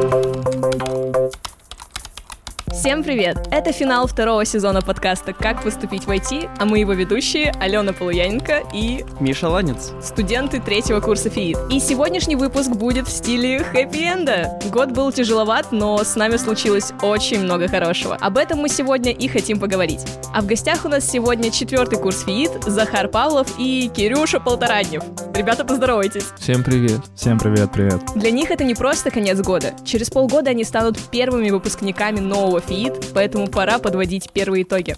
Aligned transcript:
Thank 0.00 0.54
you. 0.54 0.57
Всем 2.88 3.04
привет! 3.04 3.36
Это 3.50 3.70
финал 3.70 4.06
второго 4.06 4.46
сезона 4.46 4.80
подкаста 4.80 5.34
«Как 5.34 5.62
поступить 5.62 6.04
в 6.06 6.10
IT», 6.10 6.48
а 6.58 6.64
мы 6.64 6.78
его 6.78 6.94
ведущие 6.94 7.52
Алена 7.60 7.92
Полуяненко 7.92 8.62
и 8.72 9.04
Миша 9.20 9.50
Ланец. 9.50 9.92
студенты 10.02 10.58
третьего 10.58 11.00
курса 11.00 11.28
ФИИД. 11.28 11.58
И 11.70 11.80
сегодняшний 11.80 12.34
выпуск 12.34 12.70
будет 12.70 13.06
в 13.06 13.10
стиле 13.10 13.58
хэппи-энда. 13.58 14.70
Год 14.70 14.92
был 14.92 15.12
тяжеловат, 15.12 15.70
но 15.70 16.02
с 16.02 16.16
нами 16.16 16.38
случилось 16.38 16.94
очень 17.02 17.40
много 17.40 17.68
хорошего. 17.68 18.16
Об 18.22 18.38
этом 18.38 18.60
мы 18.60 18.70
сегодня 18.70 19.12
и 19.12 19.28
хотим 19.28 19.60
поговорить. 19.60 20.06
А 20.32 20.40
в 20.40 20.46
гостях 20.46 20.86
у 20.86 20.88
нас 20.88 21.04
сегодня 21.04 21.50
четвертый 21.50 21.98
курс 21.98 22.24
ФИИД, 22.24 22.64
Захар 22.68 23.08
Павлов 23.08 23.48
и 23.58 23.90
Кирюша 23.94 24.40
Полтораднев. 24.40 25.04
Ребята, 25.34 25.66
поздоровайтесь! 25.66 26.24
Всем 26.38 26.64
привет. 26.64 27.00
Всем 27.14 27.38
привет, 27.38 27.70
привет. 27.70 28.00
Для 28.16 28.30
них 28.30 28.50
это 28.50 28.64
не 28.64 28.74
просто 28.74 29.10
конец 29.10 29.38
года. 29.42 29.74
Через 29.84 30.08
полгода 30.08 30.50
они 30.50 30.64
станут 30.64 30.98
первыми 31.10 31.50
выпускниками 31.50 32.20
нового 32.20 32.62
ФИИД, 32.62 32.77
поэтому 33.14 33.48
пора 33.48 33.78
подводить 33.78 34.30
первые 34.32 34.62
итоги. 34.62 34.96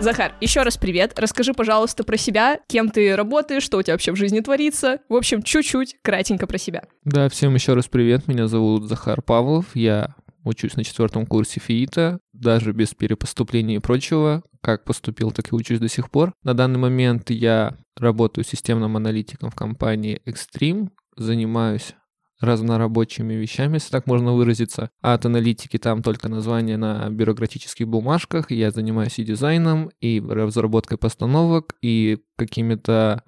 Захар, 0.00 0.34
еще 0.40 0.62
раз 0.62 0.76
привет. 0.76 1.14
Расскажи, 1.16 1.52
пожалуйста, 1.52 2.04
про 2.04 2.16
себя, 2.16 2.60
кем 2.68 2.90
ты 2.90 3.16
работаешь, 3.16 3.62
что 3.62 3.78
у 3.78 3.82
тебя 3.82 3.94
вообще 3.94 4.12
в 4.12 4.16
жизни 4.16 4.40
творится. 4.40 4.98
В 5.08 5.14
общем, 5.14 5.42
чуть-чуть, 5.42 5.96
кратенько 6.02 6.46
про 6.46 6.58
себя. 6.58 6.84
Да, 7.04 7.28
всем 7.28 7.54
еще 7.54 7.74
раз 7.74 7.88
привет. 7.88 8.28
Меня 8.28 8.46
зовут 8.46 8.84
Захар 8.84 9.22
Павлов. 9.22 9.64
Я 9.74 10.14
учусь 10.44 10.76
на 10.76 10.84
четвертом 10.84 11.26
курсе 11.26 11.60
ФИИТа, 11.60 12.20
даже 12.32 12.72
без 12.72 12.94
перепоступления 12.94 13.76
и 13.76 13.80
прочего. 13.80 14.42
Как 14.60 14.84
поступил, 14.84 15.32
так 15.32 15.50
и 15.50 15.54
учусь 15.56 15.80
до 15.80 15.88
сих 15.88 16.10
пор. 16.10 16.32
На 16.44 16.54
данный 16.54 16.78
момент 16.78 17.30
я 17.30 17.76
работаю 17.96 18.44
системным 18.44 18.96
аналитиком 18.96 19.50
в 19.50 19.54
компании 19.54 20.20
Extreme, 20.24 20.90
занимаюсь 21.16 21.94
разнорабочими 22.40 23.34
вещами, 23.34 23.74
если 23.74 23.90
так 23.90 24.06
можно 24.06 24.34
выразиться. 24.34 24.90
А 25.00 25.14
от 25.14 25.24
аналитики 25.26 25.78
там 25.78 26.02
только 26.02 26.28
название 26.28 26.76
на 26.76 27.08
бюрократических 27.10 27.88
бумажках. 27.88 28.50
Я 28.50 28.70
занимаюсь 28.70 29.18
и 29.18 29.24
дизайном, 29.24 29.90
и 30.00 30.20
разработкой 30.20 30.98
постановок, 30.98 31.74
и 31.82 32.18
какими-то 32.36 33.22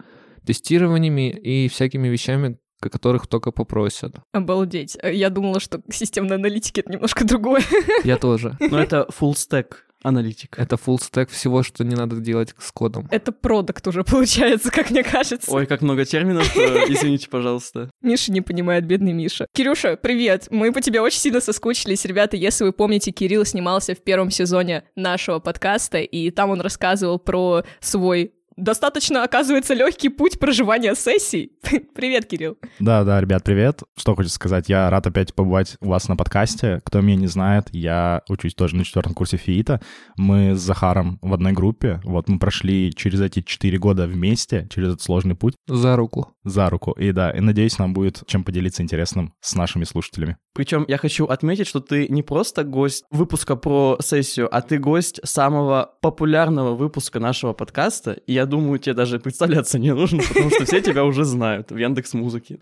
тестированиями, 0.46 1.30
и 1.30 1.68
всякими 1.68 2.08
вещами, 2.08 2.58
которых 2.80 3.26
только 3.26 3.50
попросят. 3.50 4.16
Обалдеть. 4.32 4.96
Я 5.02 5.30
думала, 5.30 5.60
что 5.60 5.82
системная 5.90 6.36
аналитика— 6.36 6.80
это 6.82 6.92
немножко 6.92 7.24
другое. 7.26 7.62
Я 8.04 8.16
тоже. 8.16 8.56
Но 8.60 8.78
это 8.78 9.08
full 9.10 9.32
stack 9.32 9.87
аналитик. 10.02 10.58
Это 10.58 10.76
full 10.76 11.02
стек 11.02 11.30
всего, 11.30 11.62
что 11.62 11.84
не 11.84 11.96
надо 11.96 12.16
делать 12.16 12.54
с 12.58 12.70
кодом. 12.72 13.08
Это 13.10 13.32
продукт 13.32 13.86
уже 13.86 14.04
получается, 14.04 14.70
как 14.70 14.90
мне 14.90 15.02
кажется. 15.02 15.50
Ой, 15.50 15.66
как 15.66 15.82
много 15.82 16.04
терминов, 16.04 16.56
э, 16.56 16.84
извините, 16.88 17.28
пожалуйста. 17.28 17.90
Миша 18.02 18.32
не 18.32 18.40
понимает, 18.40 18.86
бедный 18.86 19.12
Миша. 19.12 19.46
Кирюша, 19.52 19.96
привет! 19.96 20.48
Мы 20.50 20.72
по 20.72 20.80
тебе 20.80 21.00
очень 21.00 21.18
сильно 21.18 21.40
соскучились. 21.40 22.04
Ребята, 22.04 22.36
если 22.36 22.64
вы 22.64 22.72
помните, 22.72 23.10
Кирилл 23.10 23.44
снимался 23.44 23.94
в 23.94 24.02
первом 24.02 24.30
сезоне 24.30 24.84
нашего 24.94 25.38
подкаста, 25.38 25.98
и 25.98 26.30
там 26.30 26.50
он 26.50 26.60
рассказывал 26.60 27.18
про 27.18 27.64
свой 27.80 28.32
достаточно, 28.58 29.22
оказывается, 29.22 29.74
легкий 29.74 30.08
путь 30.08 30.38
проживания 30.38 30.94
сессий. 30.94 31.52
Привет, 31.94 32.26
Кирилл. 32.26 32.58
Да, 32.78 33.04
да, 33.04 33.20
ребят, 33.20 33.44
привет. 33.44 33.82
Что 33.96 34.14
хочется 34.14 34.34
сказать? 34.34 34.68
Я 34.68 34.90
рад 34.90 35.06
опять 35.06 35.34
побывать 35.34 35.76
у 35.80 35.88
вас 35.88 36.08
на 36.08 36.16
подкасте. 36.16 36.80
Кто 36.84 37.00
меня 37.00 37.16
не 37.16 37.26
знает, 37.26 37.68
я 37.72 38.22
учусь 38.28 38.54
тоже 38.54 38.76
на 38.76 38.84
четвертом 38.84 39.14
курсе 39.14 39.36
ФИИТа. 39.36 39.80
Мы 40.16 40.54
с 40.54 40.60
Захаром 40.60 41.18
в 41.22 41.32
одной 41.32 41.52
группе. 41.52 42.00
Вот 42.04 42.28
мы 42.28 42.38
прошли 42.38 42.92
через 42.94 43.20
эти 43.20 43.42
четыре 43.42 43.78
года 43.78 44.06
вместе, 44.06 44.66
через 44.70 44.88
этот 44.88 45.02
сложный 45.02 45.34
путь, 45.34 45.54
За 45.66 45.96
руку. 45.96 46.34
за 46.44 46.68
руку. 46.68 46.92
И 46.92 47.12
да, 47.12 47.30
и 47.30 47.40
надеюсь, 47.40 47.78
нам 47.78 47.92
будет 47.94 48.22
чем 48.26 48.44
поделиться 48.44 48.82
интересным 48.82 49.32
с 49.40 49.54
нашими 49.54 49.84
слушателями. 49.84 50.36
Причем 50.54 50.84
я 50.88 50.96
хочу 50.96 51.26
отметить, 51.26 51.68
что 51.68 51.78
ты 51.80 52.08
не 52.08 52.22
просто 52.22 52.64
гость 52.64 53.04
выпуска 53.10 53.54
про 53.54 53.96
сессию, 54.00 54.52
а 54.52 54.60
ты 54.60 54.78
гость 54.78 55.20
самого 55.24 55.92
популярного 56.00 56.74
выпуска 56.74 57.20
нашего 57.20 57.52
подкаста. 57.52 58.12
И 58.12 58.32
я 58.32 58.46
думаю, 58.48 58.78
тебе 58.78 58.94
даже 58.94 59.20
представляться 59.20 59.78
не 59.78 59.94
нужно, 59.94 60.22
потому 60.26 60.50
что 60.50 60.64
все 60.64 60.80
тебя 60.80 61.04
уже 61.04 61.24
знают 61.24 61.70
в 61.70 61.76
Яндекс 61.76 62.14
Музыке. 62.14 62.58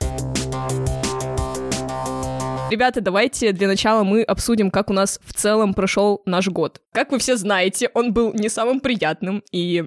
Ребята, 2.68 3.00
давайте 3.00 3.52
для 3.52 3.68
начала 3.68 4.02
мы 4.02 4.22
обсудим, 4.22 4.72
как 4.72 4.90
у 4.90 4.92
нас 4.92 5.20
в 5.24 5.32
целом 5.32 5.72
прошел 5.72 6.22
наш 6.26 6.48
год. 6.48 6.80
Как 6.92 7.12
вы 7.12 7.18
все 7.18 7.36
знаете, 7.36 7.90
он 7.94 8.12
был 8.12 8.34
не 8.34 8.48
самым 8.48 8.80
приятным 8.80 9.44
и 9.52 9.84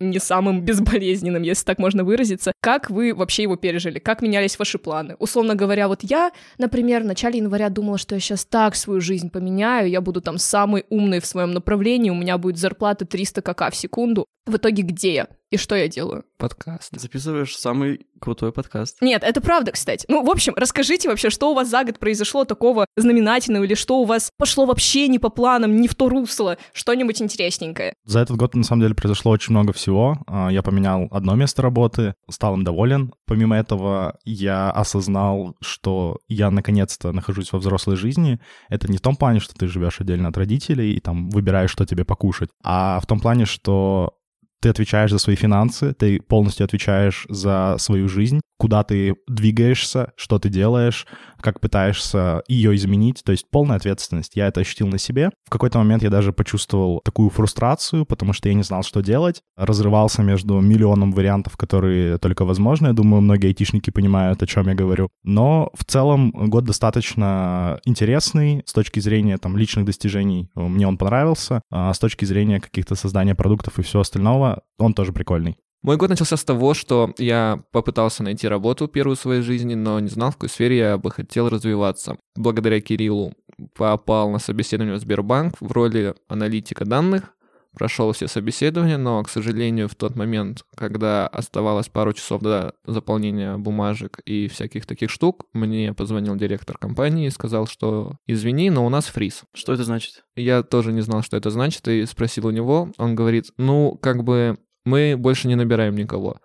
не 0.00 0.18
самым 0.18 0.60
безболезненным, 0.60 1.42
если 1.42 1.64
так 1.64 1.78
можно 1.78 2.04
выразиться. 2.04 2.52
Как 2.60 2.90
вы 2.90 3.14
вообще 3.14 3.44
его 3.44 3.56
пережили? 3.56 3.98
Как 3.98 4.22
менялись 4.22 4.58
ваши 4.58 4.78
планы? 4.78 5.16
Условно 5.18 5.54
говоря, 5.54 5.88
вот 5.88 6.00
я, 6.02 6.30
например, 6.58 7.02
в 7.02 7.06
начале 7.06 7.38
января 7.38 7.68
думала, 7.68 7.98
что 7.98 8.14
я 8.14 8.20
сейчас 8.20 8.44
так 8.44 8.76
свою 8.76 9.00
жизнь 9.00 9.30
поменяю, 9.30 9.88
я 9.88 10.00
буду 10.00 10.20
там 10.20 10.38
самый 10.38 10.84
умный 10.90 11.20
в 11.20 11.26
своем 11.26 11.52
направлении, 11.52 12.10
у 12.10 12.14
меня 12.14 12.38
будет 12.38 12.58
зарплата 12.58 13.06
300 13.06 13.42
кк 13.42 13.72
в 13.72 13.76
секунду. 13.76 14.26
В 14.48 14.56
итоге 14.56 14.82
где 14.82 15.14
я? 15.14 15.28
И 15.50 15.56
что 15.56 15.74
я 15.74 15.88
делаю? 15.88 16.24
Подкаст. 16.36 16.90
Записываешь 16.98 17.56
самый 17.56 18.06
крутой 18.20 18.52
подкаст. 18.52 18.98
Нет, 19.00 19.22
это 19.22 19.40
правда, 19.40 19.72
кстати. 19.72 20.04
Ну, 20.08 20.22
в 20.22 20.30
общем, 20.30 20.52
расскажите 20.56 21.08
вообще, 21.08 21.30
что 21.30 21.50
у 21.50 21.54
вас 21.54 21.68
за 21.70 21.84
год 21.84 21.98
произошло 21.98 22.44
такого 22.44 22.86
знаменательного, 22.96 23.64
или 23.64 23.74
что 23.74 24.00
у 24.00 24.04
вас 24.04 24.30
пошло 24.36 24.66
вообще 24.66 25.08
не 25.08 25.18
по 25.18 25.30
планам, 25.30 25.76
не 25.76 25.88
в 25.88 25.94
то 25.94 26.10
русло, 26.10 26.58
что-нибудь 26.74 27.22
интересненькое. 27.22 27.94
За 28.04 28.20
этот 28.20 28.36
год, 28.36 28.54
на 28.54 28.62
самом 28.64 28.82
деле, 28.82 28.94
произошло 28.94 29.32
очень 29.32 29.52
много 29.52 29.72
всего. 29.72 30.18
А, 30.26 30.50
Я 30.50 30.62
поменял 30.62 31.08
одно 31.10 31.34
место 31.34 31.62
работы, 31.62 32.14
стал 32.30 32.54
им 32.54 32.64
доволен. 32.64 33.14
Помимо 33.26 33.56
этого, 33.56 34.18
я 34.24 34.70
осознал, 34.70 35.56
что 35.62 36.18
я 36.28 36.50
наконец-то 36.50 37.12
нахожусь 37.12 37.52
во 37.52 37.58
взрослой 37.58 37.96
жизни. 37.96 38.38
Это 38.68 38.90
не 38.90 38.98
в 38.98 39.02
том 39.02 39.16
плане, 39.16 39.40
что 39.40 39.54
ты 39.54 39.66
живешь 39.66 40.00
отдельно 40.00 40.28
от 40.28 40.36
родителей 40.36 40.92
и 40.92 41.00
там 41.00 41.30
выбираешь, 41.30 41.70
что 41.70 41.86
тебе 41.86 42.04
покушать, 42.04 42.50
а 42.62 43.00
в 43.00 43.06
том 43.06 43.18
плане, 43.20 43.46
что 43.46 44.14
ты 44.60 44.68
отвечаешь 44.68 45.10
за 45.10 45.18
свои 45.18 45.36
финансы, 45.36 45.92
ты 45.92 46.20
полностью 46.20 46.64
отвечаешь 46.64 47.26
за 47.28 47.76
свою 47.78 48.08
жизнь, 48.08 48.40
куда 48.58 48.82
ты 48.82 49.14
двигаешься, 49.28 50.12
что 50.16 50.38
ты 50.38 50.48
делаешь, 50.48 51.06
как 51.40 51.60
пытаешься 51.60 52.42
ее 52.48 52.74
изменить, 52.74 53.22
то 53.24 53.32
есть 53.32 53.48
полная 53.50 53.76
ответственность. 53.76 54.32
Я 54.34 54.48
это 54.48 54.60
ощутил 54.60 54.88
на 54.88 54.98
себе. 54.98 55.30
В 55.46 55.50
какой-то 55.50 55.78
момент 55.78 56.02
я 56.02 56.10
даже 56.10 56.32
почувствовал 56.32 57.00
такую 57.04 57.30
фрустрацию, 57.30 58.04
потому 58.04 58.32
что 58.32 58.48
я 58.48 58.54
не 58.54 58.64
знал, 58.64 58.82
что 58.82 59.00
делать. 59.00 59.42
Разрывался 59.56 60.22
между 60.22 60.60
миллионом 60.60 61.12
вариантов, 61.12 61.56
которые 61.56 62.18
только 62.18 62.44
возможны. 62.44 62.88
Я 62.88 62.92
думаю, 62.92 63.22
многие 63.22 63.48
айтишники 63.48 63.90
понимают, 63.90 64.42
о 64.42 64.46
чем 64.46 64.66
я 64.68 64.74
говорю. 64.74 65.08
Но 65.22 65.70
в 65.74 65.84
целом 65.84 66.32
год 66.32 66.64
достаточно 66.64 67.78
интересный 67.84 68.62
с 68.66 68.72
точки 68.72 68.98
зрения 68.98 69.38
там 69.38 69.56
личных 69.56 69.84
достижений. 69.84 70.50
Мне 70.56 70.88
он 70.88 70.98
понравился. 70.98 71.62
А 71.70 71.94
с 71.94 71.98
точки 72.00 72.24
зрения 72.24 72.60
каких-то 72.60 72.96
создания 72.96 73.36
продуктов 73.36 73.78
и 73.78 73.82
всего 73.82 74.00
остального, 74.00 74.47
он 74.78 74.94
тоже 74.94 75.12
прикольный. 75.12 75.58
Мой 75.82 75.96
год 75.96 76.10
начался 76.10 76.36
с 76.36 76.44
того, 76.44 76.74
что 76.74 77.14
я 77.18 77.62
попытался 77.70 78.24
найти 78.24 78.48
работу 78.48 78.88
первую 78.88 79.16
в 79.16 79.20
своей 79.20 79.42
жизни, 79.42 79.74
но 79.74 80.00
не 80.00 80.08
знал, 80.08 80.32
в 80.32 80.34
какой 80.34 80.48
сфере 80.48 80.78
я 80.78 80.98
бы 80.98 81.10
хотел 81.10 81.48
развиваться. 81.48 82.18
Благодаря 82.34 82.80
Кириллу 82.80 83.32
попал 83.76 84.30
на 84.30 84.38
собеседование 84.40 84.96
в 84.96 85.00
Сбербанк 85.00 85.54
в 85.60 85.70
роли 85.70 86.14
аналитика 86.26 86.84
данных, 86.84 87.32
прошел 87.74 88.12
все 88.12 88.28
собеседования, 88.28 88.98
но, 88.98 89.22
к 89.22 89.28
сожалению, 89.28 89.88
в 89.88 89.94
тот 89.94 90.16
момент, 90.16 90.64
когда 90.76 91.26
оставалось 91.26 91.88
пару 91.88 92.12
часов 92.12 92.42
до 92.42 92.74
заполнения 92.86 93.56
бумажек 93.56 94.20
и 94.24 94.48
всяких 94.48 94.86
таких 94.86 95.10
штук, 95.10 95.46
мне 95.52 95.92
позвонил 95.94 96.36
директор 96.36 96.76
компании 96.78 97.26
и 97.26 97.30
сказал, 97.30 97.66
что 97.66 98.16
извини, 98.26 98.70
но 98.70 98.84
у 98.84 98.88
нас 98.88 99.06
фриз. 99.06 99.44
Что 99.54 99.72
это 99.72 99.84
значит? 99.84 100.24
Я 100.36 100.62
тоже 100.62 100.92
не 100.92 101.00
знал, 101.00 101.22
что 101.22 101.36
это 101.36 101.50
значит, 101.50 101.86
и 101.88 102.04
спросил 102.06 102.46
у 102.46 102.50
него. 102.50 102.92
Он 102.98 103.14
говорит, 103.14 103.52
ну, 103.56 103.96
как 104.00 104.24
бы 104.24 104.58
мы 104.84 105.16
больше 105.16 105.48
не 105.48 105.54
набираем 105.54 105.94
никого. 105.94 106.40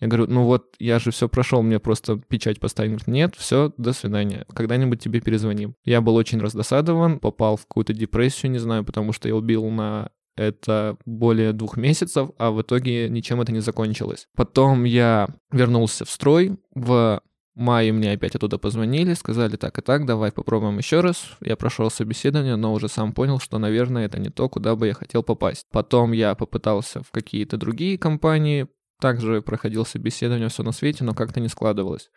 Я 0.00 0.08
говорю, 0.08 0.26
ну 0.28 0.44
вот, 0.44 0.74
я 0.78 0.98
же 0.98 1.12
все 1.12 1.28
прошел, 1.28 1.62
мне 1.62 1.78
просто 1.78 2.20
печать 2.28 2.60
поставили. 2.60 2.92
Говорит, 2.92 3.06
Нет, 3.06 3.34
все, 3.36 3.72
до 3.78 3.92
свидания. 3.92 4.44
Когда-нибудь 4.52 5.00
тебе 5.00 5.20
перезвоним. 5.20 5.76
Я 5.84 6.00
был 6.00 6.16
очень 6.16 6.40
раздосадован, 6.40 7.20
попал 7.20 7.56
в 7.56 7.66
какую-то 7.66 7.94
депрессию, 7.94 8.52
не 8.52 8.58
знаю, 8.58 8.84
потому 8.84 9.12
что 9.12 9.28
я 9.28 9.36
убил 9.36 9.68
на 9.70 10.10
это 10.36 10.96
более 11.04 11.52
двух 11.52 11.76
месяцев, 11.76 12.30
а 12.38 12.50
в 12.50 12.62
итоге 12.62 13.08
ничем 13.08 13.40
это 13.40 13.52
не 13.52 13.60
закончилось. 13.60 14.26
Потом 14.36 14.84
я 14.84 15.28
вернулся 15.52 16.04
в 16.04 16.10
строй, 16.10 16.58
в 16.74 17.20
мае 17.54 17.92
мне 17.92 18.12
опять 18.12 18.34
оттуда 18.34 18.58
позвонили, 18.58 19.14
сказали 19.14 19.56
так 19.56 19.78
и 19.78 19.82
так, 19.82 20.06
давай 20.06 20.32
попробуем 20.32 20.78
еще 20.78 21.00
раз. 21.00 21.24
Я 21.40 21.56
прошел 21.56 21.90
собеседование, 21.90 22.56
но 22.56 22.72
уже 22.72 22.88
сам 22.88 23.12
понял, 23.12 23.38
что, 23.38 23.58
наверное, 23.58 24.06
это 24.06 24.18
не 24.18 24.30
то, 24.30 24.48
куда 24.48 24.76
бы 24.76 24.88
я 24.88 24.94
хотел 24.94 25.22
попасть. 25.22 25.66
Потом 25.72 26.12
я 26.12 26.34
попытался 26.34 27.02
в 27.02 27.10
какие-то 27.10 27.56
другие 27.56 27.98
компании, 27.98 28.68
также 29.00 29.42
проходил 29.42 29.84
собеседование, 29.84 30.48
все 30.48 30.62
на 30.62 30.72
свете, 30.72 31.04
но 31.04 31.14
как-то 31.14 31.40
не 31.40 31.48
складывалось. 31.48 32.10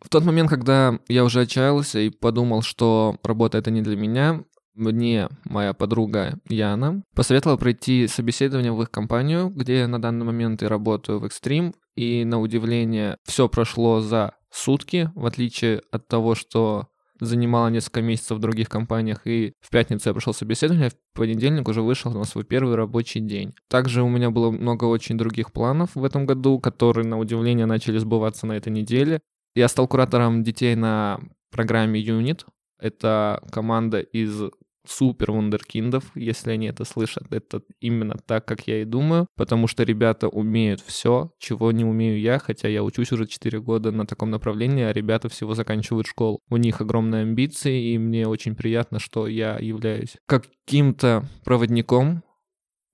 В 0.00 0.08
тот 0.08 0.24
момент, 0.24 0.50
когда 0.50 0.98
я 1.08 1.24
уже 1.24 1.42
отчаялся 1.42 2.00
и 2.00 2.10
подумал, 2.10 2.62
что 2.62 3.16
работа 3.22 3.58
это 3.58 3.70
не 3.70 3.82
для 3.82 3.96
меня, 3.96 4.42
Мне 4.74 5.28
моя 5.44 5.74
подруга 5.74 6.38
Яна 6.48 7.02
посоветовала 7.14 7.58
пройти 7.58 8.06
собеседование 8.06 8.72
в 8.72 8.82
их 8.82 8.90
компанию, 8.90 9.50
где 9.50 9.80
я 9.80 9.88
на 9.88 10.00
данный 10.00 10.24
момент 10.24 10.62
и 10.62 10.66
работаю 10.66 11.18
в 11.18 11.24
Extreme. 11.24 11.74
И 11.94 12.24
на 12.24 12.40
удивление 12.40 13.18
все 13.24 13.48
прошло 13.48 14.00
за 14.00 14.34
сутки, 14.50 15.10
в 15.14 15.26
отличие 15.26 15.82
от 15.90 16.08
того, 16.08 16.34
что 16.34 16.88
занимала 17.20 17.68
несколько 17.68 18.02
месяцев 18.02 18.38
в 18.38 18.40
других 18.40 18.68
компаниях, 18.68 19.26
и 19.26 19.52
в 19.60 19.70
пятницу 19.70 20.08
я 20.08 20.12
прошел 20.12 20.34
собеседование, 20.34 20.90
в 20.90 20.94
понедельник 21.14 21.68
уже 21.68 21.80
вышел 21.82 22.10
на 22.12 22.24
свой 22.24 22.44
первый 22.44 22.74
рабочий 22.74 23.20
день. 23.20 23.54
Также 23.68 24.02
у 24.02 24.08
меня 24.08 24.30
было 24.30 24.50
много 24.50 24.86
очень 24.86 25.16
других 25.16 25.52
планов 25.52 25.90
в 25.94 26.04
этом 26.04 26.26
году, 26.26 26.58
которые, 26.58 27.06
на 27.06 27.18
удивление, 27.18 27.66
начали 27.66 27.98
сбываться 27.98 28.46
на 28.46 28.54
этой 28.54 28.72
неделе. 28.72 29.20
Я 29.54 29.68
стал 29.68 29.86
куратором 29.86 30.42
детей 30.42 30.74
на 30.74 31.20
программе 31.50 32.02
Unit. 32.02 32.44
Это 32.82 33.40
команда 33.50 34.00
из 34.00 34.50
супер 34.84 35.30
вундеркиндов, 35.30 36.10
если 36.16 36.50
они 36.50 36.66
это 36.66 36.84
слышат. 36.84 37.32
Это 37.32 37.62
именно 37.80 38.16
так, 38.26 38.44
как 38.44 38.66
я 38.66 38.82
и 38.82 38.84
думаю, 38.84 39.28
потому 39.36 39.68
что 39.68 39.84
ребята 39.84 40.28
умеют 40.28 40.80
все, 40.80 41.30
чего 41.38 41.70
не 41.70 41.84
умею 41.84 42.20
я, 42.20 42.40
хотя 42.40 42.68
я 42.68 42.82
учусь 42.82 43.12
уже 43.12 43.26
4 43.26 43.60
года 43.60 43.92
на 43.92 44.06
таком 44.06 44.30
направлении, 44.30 44.82
а 44.82 44.92
ребята 44.92 45.28
всего 45.28 45.54
заканчивают 45.54 46.08
школу. 46.08 46.40
У 46.50 46.56
них 46.56 46.80
огромные 46.80 47.22
амбиции, 47.22 47.92
и 47.92 47.98
мне 47.98 48.26
очень 48.26 48.56
приятно, 48.56 48.98
что 48.98 49.28
я 49.28 49.56
являюсь 49.58 50.16
каким-то 50.26 51.28
проводником 51.44 52.24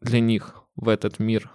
для 0.02 0.20
них 0.20 0.62
в 0.76 0.88
этот 0.88 1.18
мир 1.18 1.50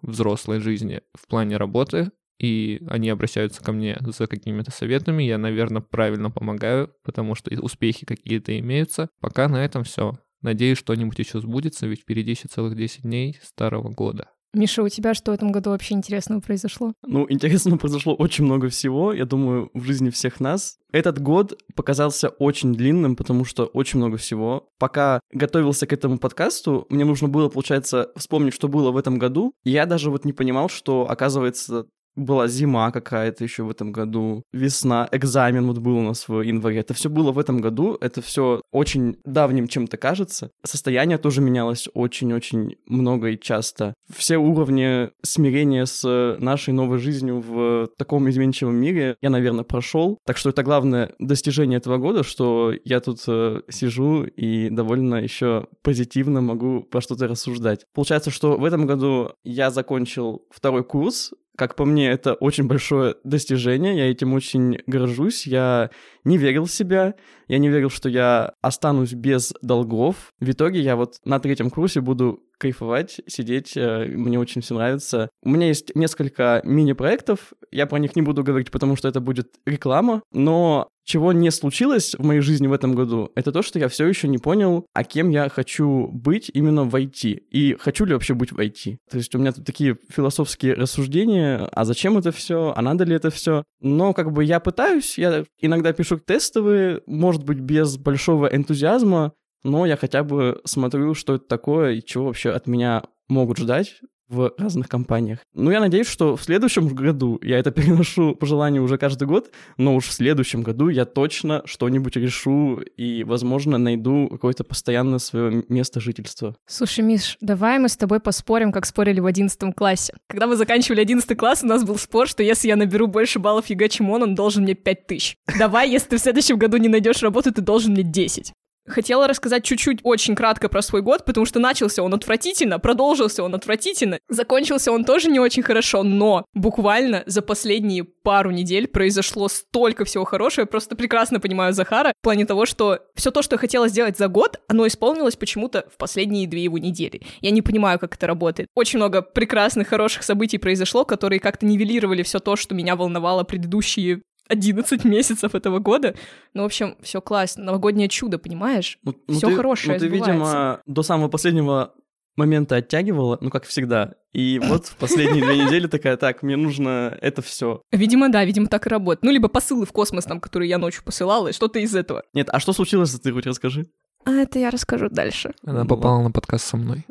взрослой 0.00 0.60
жизни 0.60 1.00
в 1.14 1.26
плане 1.28 1.56
работы, 1.56 2.10
и 2.42 2.82
они 2.88 3.08
обращаются 3.08 3.62
ко 3.62 3.72
мне 3.72 3.96
за 4.04 4.26
какими-то 4.26 4.72
советами, 4.72 5.22
я, 5.22 5.38
наверное, 5.38 5.80
правильно 5.80 6.30
помогаю, 6.30 6.92
потому 7.04 7.36
что 7.36 7.50
успехи 7.62 8.04
какие-то 8.04 8.58
имеются. 8.58 9.08
Пока 9.20 9.48
на 9.48 9.64
этом 9.64 9.84
все. 9.84 10.18
Надеюсь, 10.42 10.78
что-нибудь 10.78 11.18
еще 11.20 11.40
сбудется, 11.40 11.86
ведь 11.86 12.00
впереди 12.00 12.32
еще 12.32 12.48
целых 12.48 12.76
10 12.76 13.02
дней 13.02 13.38
старого 13.42 13.90
года. 13.90 14.26
Миша, 14.54 14.82
у 14.82 14.88
тебя 14.88 15.14
что 15.14 15.30
в 15.30 15.34
этом 15.34 15.50
году 15.50 15.70
вообще 15.70 15.94
интересного 15.94 16.40
произошло? 16.40 16.92
Ну, 17.06 17.26
интересного 17.30 17.78
произошло 17.78 18.14
очень 18.14 18.44
много 18.44 18.68
всего, 18.68 19.12
я 19.14 19.24
думаю, 19.24 19.70
в 19.72 19.84
жизни 19.84 20.10
всех 20.10 20.40
нас. 20.40 20.76
Этот 20.90 21.22
год 21.22 21.58
показался 21.74 22.28
очень 22.28 22.74
длинным, 22.74 23.16
потому 23.16 23.46
что 23.46 23.64
очень 23.64 23.98
много 23.98 24.18
всего. 24.18 24.68
Пока 24.78 25.20
готовился 25.32 25.86
к 25.86 25.92
этому 25.94 26.18
подкасту, 26.18 26.86
мне 26.90 27.06
нужно 27.06 27.28
было, 27.28 27.48
получается, 27.48 28.10
вспомнить, 28.16 28.52
что 28.52 28.68
было 28.68 28.90
в 28.90 28.98
этом 28.98 29.18
году. 29.18 29.54
Я 29.64 29.86
даже 29.86 30.10
вот 30.10 30.26
не 30.26 30.34
понимал, 30.34 30.68
что, 30.68 31.08
оказывается, 31.08 31.86
была 32.16 32.48
зима 32.48 32.90
какая-то 32.90 33.44
еще 33.44 33.62
в 33.62 33.70
этом 33.70 33.92
году, 33.92 34.42
весна, 34.52 35.08
экзамен 35.12 35.66
вот 35.66 35.78
был 35.78 35.96
у 35.96 36.02
нас 36.02 36.28
в 36.28 36.40
январе. 36.40 36.80
Это 36.80 36.94
все 36.94 37.08
было 37.08 37.32
в 37.32 37.38
этом 37.38 37.60
году, 37.60 37.96
это 38.00 38.20
все 38.22 38.60
очень 38.70 39.16
давним 39.24 39.68
чем-то 39.68 39.96
кажется. 39.96 40.50
Состояние 40.64 41.18
тоже 41.18 41.40
менялось 41.40 41.88
очень-очень 41.94 42.76
много 42.86 43.30
и 43.30 43.40
часто. 43.40 43.94
Все 44.14 44.36
уровни 44.36 45.10
смирения 45.22 45.86
с 45.86 46.36
нашей 46.38 46.74
новой 46.74 46.98
жизнью 46.98 47.40
в 47.40 47.88
таком 47.96 48.28
изменчивом 48.28 48.76
мире 48.76 49.16
я, 49.20 49.30
наверное, 49.30 49.64
прошел. 49.64 50.18
Так 50.26 50.36
что 50.36 50.50
это 50.50 50.62
главное 50.62 51.12
достижение 51.18 51.78
этого 51.78 51.98
года, 51.98 52.22
что 52.22 52.72
я 52.84 53.00
тут 53.00 53.20
э, 53.26 53.62
сижу 53.68 54.24
и 54.24 54.68
довольно 54.70 55.16
еще 55.16 55.66
позитивно 55.82 56.40
могу 56.40 56.82
по 56.82 57.00
что-то 57.00 57.28
рассуждать. 57.28 57.86
Получается, 57.94 58.30
что 58.30 58.56
в 58.56 58.64
этом 58.64 58.86
году 58.86 59.32
я 59.44 59.70
закончил 59.70 60.46
второй 60.50 60.84
курс 60.84 61.32
как 61.62 61.76
по 61.76 61.84
мне, 61.84 62.10
это 62.10 62.34
очень 62.34 62.66
большое 62.66 63.14
достижение, 63.22 63.96
я 63.96 64.10
этим 64.10 64.34
очень 64.34 64.80
горжусь, 64.88 65.46
я 65.46 65.90
не 66.24 66.36
верил 66.36 66.64
в 66.64 66.72
себя, 66.72 67.14
я 67.46 67.58
не 67.58 67.68
верил, 67.68 67.88
что 67.88 68.08
я 68.08 68.54
останусь 68.60 69.12
без 69.12 69.54
долгов. 69.62 70.32
В 70.40 70.50
итоге 70.50 70.80
я 70.80 70.96
вот 70.96 71.18
на 71.24 71.38
третьем 71.38 71.70
курсе 71.70 72.00
буду 72.00 72.42
кайфовать, 72.58 73.20
сидеть, 73.28 73.76
э, 73.76 74.06
мне 74.06 74.40
очень 74.40 74.60
все 74.60 74.74
нравится. 74.74 75.30
У 75.44 75.50
меня 75.50 75.68
есть 75.68 75.94
несколько 75.94 76.62
мини-проектов, 76.64 77.52
я 77.70 77.86
про 77.86 78.00
них 78.00 78.16
не 78.16 78.22
буду 78.22 78.42
говорить, 78.42 78.72
потому 78.72 78.96
что 78.96 79.06
это 79.06 79.20
будет 79.20 79.54
реклама, 79.64 80.22
но 80.32 80.88
чего 81.04 81.32
не 81.32 81.50
случилось 81.50 82.14
в 82.18 82.24
моей 82.24 82.40
жизни 82.40 82.66
в 82.66 82.72
этом 82.72 82.94
году, 82.94 83.30
это 83.34 83.52
то, 83.52 83.62
что 83.62 83.78
я 83.78 83.88
все 83.88 84.06
еще 84.06 84.28
не 84.28 84.38
понял, 84.38 84.86
а 84.92 85.04
кем 85.04 85.30
я 85.30 85.48
хочу 85.48 86.08
быть 86.08 86.50
именно 86.52 86.84
в 86.84 86.94
IT. 86.94 87.28
И 87.50 87.76
хочу 87.78 88.04
ли 88.04 88.14
вообще 88.14 88.34
быть 88.34 88.52
в 88.52 88.58
IT. 88.58 88.96
То 89.10 89.16
есть 89.16 89.34
у 89.34 89.38
меня 89.38 89.52
тут 89.52 89.64
такие 89.64 89.96
философские 90.08 90.74
рассуждения, 90.74 91.68
а 91.72 91.84
зачем 91.84 92.18
это 92.18 92.32
все, 92.32 92.72
а 92.76 92.82
надо 92.82 93.04
ли 93.04 93.14
это 93.14 93.30
все. 93.30 93.64
Но 93.80 94.14
как 94.14 94.32
бы 94.32 94.44
я 94.44 94.60
пытаюсь, 94.60 95.18
я 95.18 95.44
иногда 95.60 95.92
пишу 95.92 96.18
тестовые, 96.18 97.02
может 97.06 97.44
быть, 97.44 97.58
без 97.58 97.96
большого 97.96 98.46
энтузиазма, 98.46 99.32
но 99.64 99.86
я 99.86 99.96
хотя 99.96 100.24
бы 100.24 100.60
смотрю, 100.64 101.14
что 101.14 101.34
это 101.34 101.46
такое 101.46 101.92
и 101.92 102.04
чего 102.04 102.26
вообще 102.26 102.50
от 102.50 102.66
меня 102.66 103.04
могут 103.28 103.58
ждать 103.58 104.00
в 104.32 104.54
разных 104.58 104.88
компаниях. 104.88 105.40
Ну, 105.54 105.70
я 105.70 105.80
надеюсь, 105.80 106.08
что 106.08 106.36
в 106.36 106.42
следующем 106.42 106.88
году, 106.88 107.38
я 107.42 107.58
это 107.58 107.70
переношу 107.72 108.34
по 108.34 108.46
желанию 108.46 108.82
уже 108.82 108.98
каждый 108.98 109.28
год, 109.28 109.50
но 109.76 109.94
уж 109.94 110.06
в 110.06 110.12
следующем 110.12 110.62
году 110.62 110.88
я 110.88 111.04
точно 111.04 111.62
что-нибудь 111.64 112.16
решу 112.16 112.80
и, 112.96 113.24
возможно, 113.24 113.78
найду 113.78 114.28
какое-то 114.28 114.64
постоянное 114.64 115.18
свое 115.18 115.64
место 115.68 116.00
жительства. 116.00 116.56
Слушай, 116.66 117.04
Миш, 117.04 117.36
давай 117.40 117.78
мы 117.78 117.88
с 117.88 117.96
тобой 117.96 118.20
поспорим, 118.20 118.72
как 118.72 118.86
спорили 118.86 119.20
в 119.20 119.26
одиннадцатом 119.26 119.72
классе. 119.72 120.14
Когда 120.28 120.46
мы 120.46 120.56
заканчивали 120.56 121.00
одиннадцатый 121.00 121.36
класс, 121.36 121.62
у 121.62 121.66
нас 121.66 121.84
был 121.84 121.98
спор, 121.98 122.28
что 122.28 122.42
если 122.42 122.68
я 122.68 122.76
наберу 122.76 123.06
больше 123.06 123.38
баллов 123.38 123.66
ЕГЭ, 123.66 123.88
чем 123.88 124.10
он, 124.10 124.22
он 124.22 124.34
должен 124.34 124.62
мне 124.62 124.74
пять 124.74 125.06
тысяч. 125.06 125.36
Давай, 125.58 125.90
если 125.90 126.08
ты 126.08 126.16
в 126.16 126.20
следующем 126.20 126.56
году 126.56 126.78
не 126.78 126.88
найдешь 126.88 127.22
работу, 127.22 127.52
ты 127.52 127.60
должен 127.60 127.92
мне 127.92 128.02
10. 128.02 128.52
Хотела 128.86 129.28
рассказать 129.28 129.64
чуть-чуть 129.64 130.00
очень 130.02 130.34
кратко 130.34 130.68
про 130.68 130.82
свой 130.82 131.02
год, 131.02 131.24
потому 131.24 131.46
что 131.46 131.60
начался 131.60 132.02
он 132.02 132.14
отвратительно, 132.14 132.78
продолжился 132.80 133.44
он 133.44 133.54
отвратительно, 133.54 134.18
закончился 134.28 134.90
он 134.90 135.04
тоже 135.04 135.30
не 135.30 135.38
очень 135.38 135.62
хорошо, 135.62 136.02
но 136.02 136.44
буквально 136.52 137.22
за 137.26 137.42
последние 137.42 138.04
пару 138.04 138.50
недель 138.50 138.88
произошло 138.88 139.48
столько 139.48 140.04
всего 140.04 140.24
хорошего. 140.24 140.62
Я 140.62 140.66
просто 140.66 140.96
прекрасно 140.96 141.38
понимаю 141.38 141.72
Захара 141.72 142.12
в 142.18 142.24
плане 142.24 142.44
того, 142.44 142.66
что 142.66 143.00
все 143.14 143.30
то, 143.30 143.42
что 143.42 143.54
я 143.54 143.58
хотела 143.58 143.88
сделать 143.88 144.18
за 144.18 144.28
год, 144.28 144.60
оно 144.68 144.86
исполнилось 144.86 145.36
почему-то 145.36 145.86
в 145.92 145.96
последние 145.96 146.48
две 146.48 146.64
его 146.64 146.78
недели. 146.78 147.22
Я 147.40 147.50
не 147.50 147.62
понимаю, 147.62 147.98
как 147.98 148.16
это 148.16 148.26
работает. 148.26 148.68
Очень 148.74 148.98
много 148.98 149.22
прекрасных, 149.22 149.88
хороших 149.88 150.24
событий 150.24 150.58
произошло, 150.58 151.04
которые 151.04 151.38
как-то 151.38 151.66
нивелировали 151.66 152.22
все 152.22 152.40
то, 152.40 152.56
что 152.56 152.74
меня 152.74 152.96
волновало 152.96 153.44
предыдущие 153.44 154.22
11 154.52 155.04
месяцев 155.04 155.54
этого 155.54 155.78
года. 155.78 156.14
Ну, 156.54 156.62
в 156.62 156.66
общем, 156.66 156.96
все 157.02 157.20
классно. 157.20 157.64
Новогоднее 157.64 158.08
чудо, 158.08 158.38
понимаешь? 158.38 158.98
Ну, 159.02 159.14
ну 159.26 159.34
все 159.34 159.48
ты, 159.48 159.56
хорошее. 159.56 159.94
Ну, 159.94 159.98
ты, 159.98 160.08
видимо, 160.08 160.80
до 160.86 161.02
самого 161.02 161.28
последнего 161.28 161.94
момента 162.36 162.76
оттягивала, 162.76 163.38
ну, 163.40 163.50
как 163.50 163.64
всегда. 163.64 164.14
И 164.32 164.58
вот 164.62 164.86
в 164.86 164.96
последние 164.96 165.44
две 165.44 165.64
недели 165.64 165.86
такая, 165.86 166.16
так, 166.16 166.42
мне 166.42 166.56
нужно 166.56 167.16
это 167.20 167.42
все. 167.42 167.82
Видимо, 167.90 168.30
да, 168.30 168.44
видимо, 168.44 168.68
так 168.68 168.86
и 168.86 168.90
работает. 168.90 169.24
Ну, 169.24 169.30
либо 169.30 169.48
посылы 169.48 169.86
в 169.86 169.92
космос 169.92 170.24
там, 170.24 170.40
которые 170.40 170.68
я 170.68 170.78
ночью 170.78 171.04
посылала, 171.04 171.48
и 171.48 171.52
что-то 171.52 171.78
из 171.78 171.94
этого. 171.94 172.22
Нет, 172.32 172.48
а 172.50 172.60
что 172.60 172.72
случилось, 172.72 173.12
ты 173.18 173.32
хоть 173.32 173.46
расскажи? 173.46 173.86
А 174.24 174.32
это 174.32 174.58
я 174.58 174.70
расскажу 174.70 175.08
дальше. 175.08 175.52
Она 175.64 175.84
попала 175.84 176.22
на 176.22 176.30
подкаст 176.30 176.66
со 176.66 176.76
мной. 176.76 177.04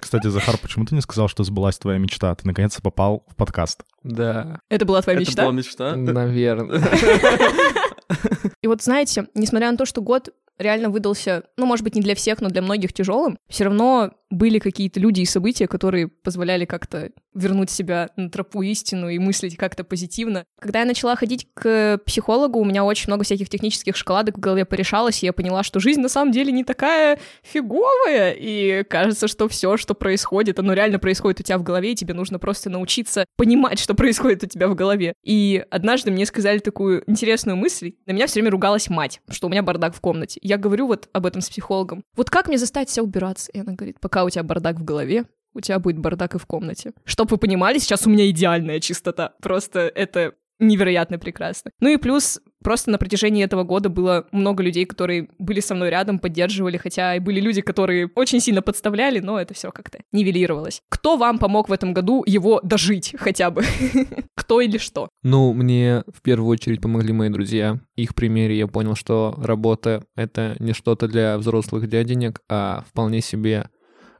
Кстати, 0.00 0.28
Захар, 0.28 0.56
почему 0.58 0.84
ты 0.84 0.94
не 0.94 1.00
сказал, 1.00 1.28
что 1.28 1.44
сбылась 1.44 1.78
твоя 1.78 1.98
мечта? 1.98 2.34
Ты 2.34 2.46
наконец-то 2.46 2.82
попал 2.82 3.24
в 3.28 3.36
подкаст. 3.36 3.82
Да. 4.02 4.60
Это 4.68 4.84
была 4.84 5.02
твоя 5.02 5.18
мечта? 5.18 5.32
Это 5.32 5.42
была 5.42 5.52
мечта? 5.52 5.96
Наверное. 5.96 6.82
И 8.62 8.66
вот 8.66 8.82
знаете, 8.82 9.28
несмотря 9.34 9.70
на 9.70 9.76
то, 9.76 9.86
что 9.86 10.02
год 10.02 10.30
реально 10.58 10.90
выдался, 10.90 11.44
ну, 11.56 11.66
может 11.66 11.84
быть, 11.84 11.94
не 11.94 12.02
для 12.02 12.14
всех, 12.14 12.40
но 12.40 12.48
для 12.48 12.62
многих 12.62 12.92
тяжелым, 12.92 13.38
все 13.48 13.64
равно 13.64 14.12
были 14.30 14.58
какие-то 14.58 15.00
люди 15.00 15.22
и 15.22 15.26
события, 15.26 15.66
которые 15.66 16.08
позволяли 16.08 16.64
как-то 16.66 17.10
вернуть 17.34 17.70
себя 17.70 18.10
на 18.16 18.30
тропу 18.30 18.62
истину 18.62 19.08
и 19.08 19.18
мыслить 19.18 19.56
как-то 19.56 19.84
позитивно. 19.84 20.44
Когда 20.60 20.80
я 20.80 20.84
начала 20.84 21.16
ходить 21.16 21.48
к 21.54 22.00
психологу, 22.04 22.58
у 22.58 22.64
меня 22.64 22.84
очень 22.84 23.08
много 23.08 23.24
всяких 23.24 23.48
технических 23.48 23.96
шоколадок 23.96 24.36
в 24.36 24.40
голове 24.40 24.64
порешалось, 24.64 25.22
и 25.22 25.26
я 25.26 25.32
поняла, 25.32 25.62
что 25.62 25.80
жизнь 25.80 26.00
на 26.00 26.08
самом 26.08 26.32
деле 26.32 26.52
не 26.52 26.64
такая 26.64 27.18
фиговая, 27.42 28.32
и 28.32 28.82
кажется, 28.84 29.28
что 29.28 29.48
все, 29.48 29.76
что 29.76 29.94
происходит, 29.94 30.58
оно 30.58 30.72
реально 30.72 30.98
происходит 30.98 31.40
у 31.40 31.42
тебя 31.42 31.58
в 31.58 31.62
голове, 31.62 31.92
и 31.92 31.94
тебе 31.94 32.12
нужно 32.12 32.38
просто 32.38 32.70
научиться 32.70 33.24
понимать, 33.36 33.78
что 33.78 33.94
происходит 33.94 34.42
у 34.42 34.46
тебя 34.46 34.68
в 34.68 34.74
голове. 34.74 35.14
И 35.24 35.64
однажды 35.70 36.10
мне 36.10 36.26
сказали 36.26 36.58
такую 36.58 37.02
интересную 37.06 37.56
мысль, 37.56 37.94
на 38.06 38.12
меня 38.12 38.26
все 38.26 38.40
время 38.40 38.50
ругалась 38.50 38.90
мать, 38.90 39.20
что 39.30 39.46
у 39.46 39.50
меня 39.50 39.62
бардак 39.62 39.94
в 39.94 40.00
комнате. 40.00 40.40
Я 40.48 40.56
говорю 40.56 40.86
вот 40.86 41.10
об 41.12 41.26
этом 41.26 41.42
с 41.42 41.50
психологом. 41.50 42.02
Вот 42.16 42.30
как 42.30 42.48
мне 42.48 42.56
заставить 42.56 42.88
себя 42.88 43.02
убираться? 43.02 43.52
И 43.52 43.58
она 43.58 43.74
говорит, 43.74 44.00
пока 44.00 44.24
у 44.24 44.30
тебя 44.30 44.42
бардак 44.42 44.80
в 44.80 44.82
голове, 44.82 45.26
у 45.52 45.60
тебя 45.60 45.78
будет 45.78 45.98
бардак 45.98 46.36
и 46.36 46.38
в 46.38 46.46
комнате. 46.46 46.92
Чтоб 47.04 47.30
вы 47.30 47.36
понимали, 47.36 47.76
сейчас 47.76 48.06
у 48.06 48.10
меня 48.10 48.30
идеальная 48.30 48.80
чистота. 48.80 49.34
Просто 49.42 49.80
это 49.80 50.32
невероятно 50.58 51.18
прекрасно. 51.18 51.70
Ну 51.80 51.90
и 51.90 51.98
плюс 51.98 52.40
Просто 52.62 52.90
на 52.90 52.98
протяжении 52.98 53.44
этого 53.44 53.62
года 53.62 53.88
было 53.88 54.26
много 54.32 54.62
людей, 54.62 54.84
которые 54.84 55.28
были 55.38 55.60
со 55.60 55.74
мной 55.74 55.90
рядом, 55.90 56.18
поддерживали, 56.18 56.76
хотя 56.76 57.14
и 57.14 57.20
были 57.20 57.40
люди, 57.40 57.60
которые 57.60 58.10
очень 58.14 58.40
сильно 58.40 58.62
подставляли, 58.62 59.20
но 59.20 59.40
это 59.40 59.54
все 59.54 59.70
как-то 59.70 60.00
нивелировалось. 60.12 60.82
Кто 60.88 61.16
вам 61.16 61.38
помог 61.38 61.68
в 61.68 61.72
этом 61.72 61.92
году 61.92 62.24
его 62.26 62.60
дожить 62.62 63.14
хотя 63.18 63.50
бы? 63.50 63.62
Кто 64.34 64.60
или 64.60 64.78
что? 64.78 65.08
Ну, 65.22 65.52
мне 65.52 66.04
в 66.12 66.22
первую 66.22 66.50
очередь 66.50 66.80
помогли 66.80 67.12
мои 67.12 67.28
друзья. 67.28 67.80
Их 67.96 68.14
примере 68.14 68.56
я 68.58 68.66
понял, 68.66 68.94
что 68.94 69.34
работа— 69.38 70.04
это 70.16 70.56
не 70.58 70.72
что-то 70.72 71.06
для 71.06 71.38
взрослых 71.38 71.88
дяденек, 71.88 72.40
а 72.48 72.84
вполне 72.88 73.20
себе 73.20 73.68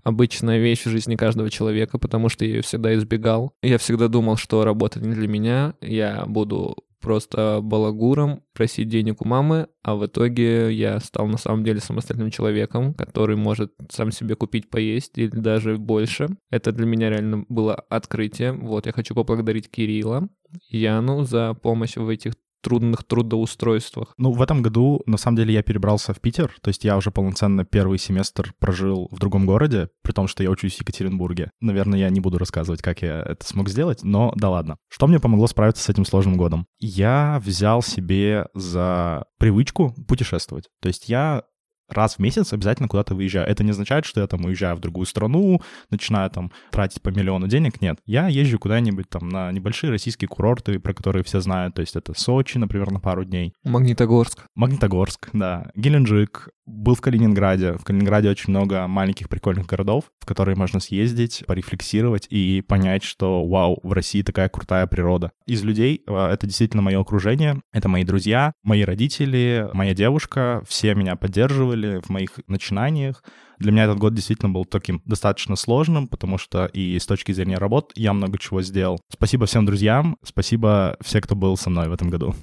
обычная 0.05 0.59
вещь 0.59 0.85
в 0.85 0.91
жизни 0.91 1.17
каждого 1.17 1.51
человека, 1.51 1.99
потому 1.99 2.29
что 2.29 2.45
я 2.45 2.57
ее 2.57 2.63
всегда 2.63 2.95
избегал. 2.95 3.53
Я 3.63 3.79
всегда 3.79 4.09
думал, 4.09 4.37
что 4.37 4.65
работа 4.65 5.01
не 5.01 5.15
для 5.15 5.29
меня, 5.29 5.75
я 5.81 6.25
буду 6.27 6.77
просто 7.09 7.61
балагуром, 7.63 8.43
просить 8.53 8.91
денег 8.91 9.23
у 9.23 9.25
мамы, 9.27 9.69
а 9.83 9.95
в 9.95 10.05
итоге 10.05 10.71
я 10.71 11.01
стал 11.01 11.27
на 11.27 11.39
самом 11.39 11.65
деле 11.65 11.81
самостоятельным 11.81 12.31
человеком, 12.31 12.93
который 12.93 13.35
может 13.35 13.73
сам 13.89 14.13
себе 14.13 14.35
купить 14.35 14.69
поесть 14.69 15.17
или 15.17 15.29
даже 15.31 15.79
больше. 15.79 16.29
Это 16.51 16.71
для 16.71 16.85
меня 16.85 17.09
реально 17.09 17.47
было 17.49 17.77
открытие. 17.77 18.53
Вот, 18.53 18.85
я 18.85 18.93
хочу 18.93 19.15
поблагодарить 19.15 19.71
Кирилла, 19.71 20.29
Яну 20.69 21.25
за 21.25 21.55
помощь 21.55 21.97
в 21.97 22.07
этих 22.11 22.35
трудных 22.61 23.05
трудоустройствах. 23.05 24.15
Ну, 24.19 24.33
в 24.33 24.43
этом 24.43 24.63
году, 24.63 25.03
на 25.07 25.17
самом 25.17 25.37
деле, 25.37 25.55
я 25.55 25.63
перебрался 25.63 26.13
в 26.13 26.21
Питер, 26.21 26.55
то 26.61 26.69
есть 26.69 26.85
я 26.85 26.97
уже 26.97 27.11
полноценно 27.11 27.65
первый 27.65 27.99
семестр 27.99 28.55
прожил 28.59 29.09
в 29.11 29.19
другом 29.19 29.47
городе, 29.47 29.91
при 30.03 30.13
том, 30.13 30.29
что 30.29 30.43
я 30.43 30.51
учусь 30.51 30.77
в 30.77 30.81
Екатеринбурге. 30.81 31.51
Наверное, 31.61 31.99
я 31.99 32.11
не 32.11 32.21
буду 32.21 32.39
рассказывать, 32.39 32.83
как 32.83 33.03
я 33.03 33.21
это 33.23 33.47
смог 33.47 33.69
сделать, 33.69 34.03
но 34.03 34.33
да 34.37 34.51
ладно. 34.51 34.79
Что 34.89 35.07
мне 35.07 35.21
помогло 35.21 35.47
справиться 35.47 35.83
с 35.83 35.89
этим 35.89 36.05
сложным 36.05 36.37
годом? 36.37 36.67
Я 36.79 37.41
взял 37.45 37.83
себе 37.83 38.47
за 38.55 39.25
привычку 39.39 39.95
путешествовать. 40.07 40.69
То 40.81 40.89
есть 40.89 41.09
я 41.09 41.43
раз 41.89 42.17
в 42.17 42.19
месяц 42.19 42.53
обязательно 42.53 42.89
куда-то 42.89 43.15
выезжаю. 43.15 43.47
Это 43.47 43.65
не 43.65 43.71
означает, 43.71 44.05
что 44.05 44.21
я 44.21 44.27
там 44.27 44.45
уезжаю 44.45 44.77
в 44.77 44.81
другую 44.81 45.07
страну, 45.07 45.61
начинаю 45.91 46.31
там 46.31 46.53
тратить 46.71 47.03
по 47.03 47.11
миллиону 47.11 47.49
денег. 47.49 47.81
Нет, 47.81 47.99
я 48.07 48.29
езжу 48.29 48.59
куда-нибудь 48.59 49.09
там 49.09 49.29
на 49.29 49.51
небольшие 49.53 49.91
российские 49.91 50.29
курорты, 50.29 50.79
про 50.79 50.95
которые 50.95 51.25
все 51.25 51.41
знают. 51.41 51.75
То 51.75 51.81
есть 51.81 51.97
это 51.97 52.13
Сочи, 52.19 52.59
например, 52.59 52.91
на 52.91 53.01
пару 53.01 53.25
дней. 53.25 53.53
Магнитогорск. 53.65 54.45
Магнитогорск, 54.55 55.31
да. 55.33 55.71
Геленджик, 55.75 56.49
был 56.69 56.95
в 56.95 57.01
Калининграде. 57.01 57.73
В 57.73 57.85
Калининграде 57.85 58.31
очень 58.31 58.51
много 58.51 58.87
маленьких 58.87 59.29
прикольных 59.29 59.67
городов, 59.67 60.05
в 60.21 60.27
которые 60.27 60.57
можно 60.57 60.81
съездить, 60.81 61.43
порефлексировать 61.47 62.27
и 62.31 62.63
понять, 62.67 63.03
что 63.03 63.47
вау, 63.47 63.81
в 63.83 63.93
России 63.93 64.23
такая 64.23 64.49
крутая 64.49 64.87
природа. 64.87 65.33
Из 65.47 65.63
людей 65.63 66.03
э, 66.07 66.15
это 66.15 66.47
действительно 66.47 66.83
мое 66.83 67.01
окружение, 67.01 67.61
это 67.73 67.89
мои 67.89 68.05
друзья, 68.05 68.53
мои 68.63 68.83
родители, 68.83 69.69
моя 69.73 69.95
девушка, 69.95 70.63
все 70.69 70.95
меня 70.95 71.17
поддерживали 71.17 72.01
в 72.03 72.11
моих 72.11 72.39
начинаниях. 72.47 73.23
Для 73.59 73.73
меня 73.73 73.85
этот 73.85 73.99
год 73.99 74.15
действительно 74.15 74.51
был 74.51 74.65
таким 74.65 75.03
достаточно 75.05 75.57
сложным, 75.57 76.07
потому 76.07 76.39
что 76.39 76.67
и 76.67 76.99
с 76.99 77.07
точки 77.07 77.33
зрения 77.33 77.59
работ 77.59 77.93
я 77.97 78.13
много 78.13 78.39
чего 78.39 78.63
сделал. 78.63 79.01
Спасибо 79.11 79.47
всем 79.47 79.67
друзьям, 79.67 80.17
спасибо 80.23 80.97
всем, 81.01 81.23
кто 81.23 81.35
был 81.35 81.57
со 81.57 81.71
мной 81.71 81.89
в 81.89 81.93
этом 81.93 82.09
году. 82.09 82.35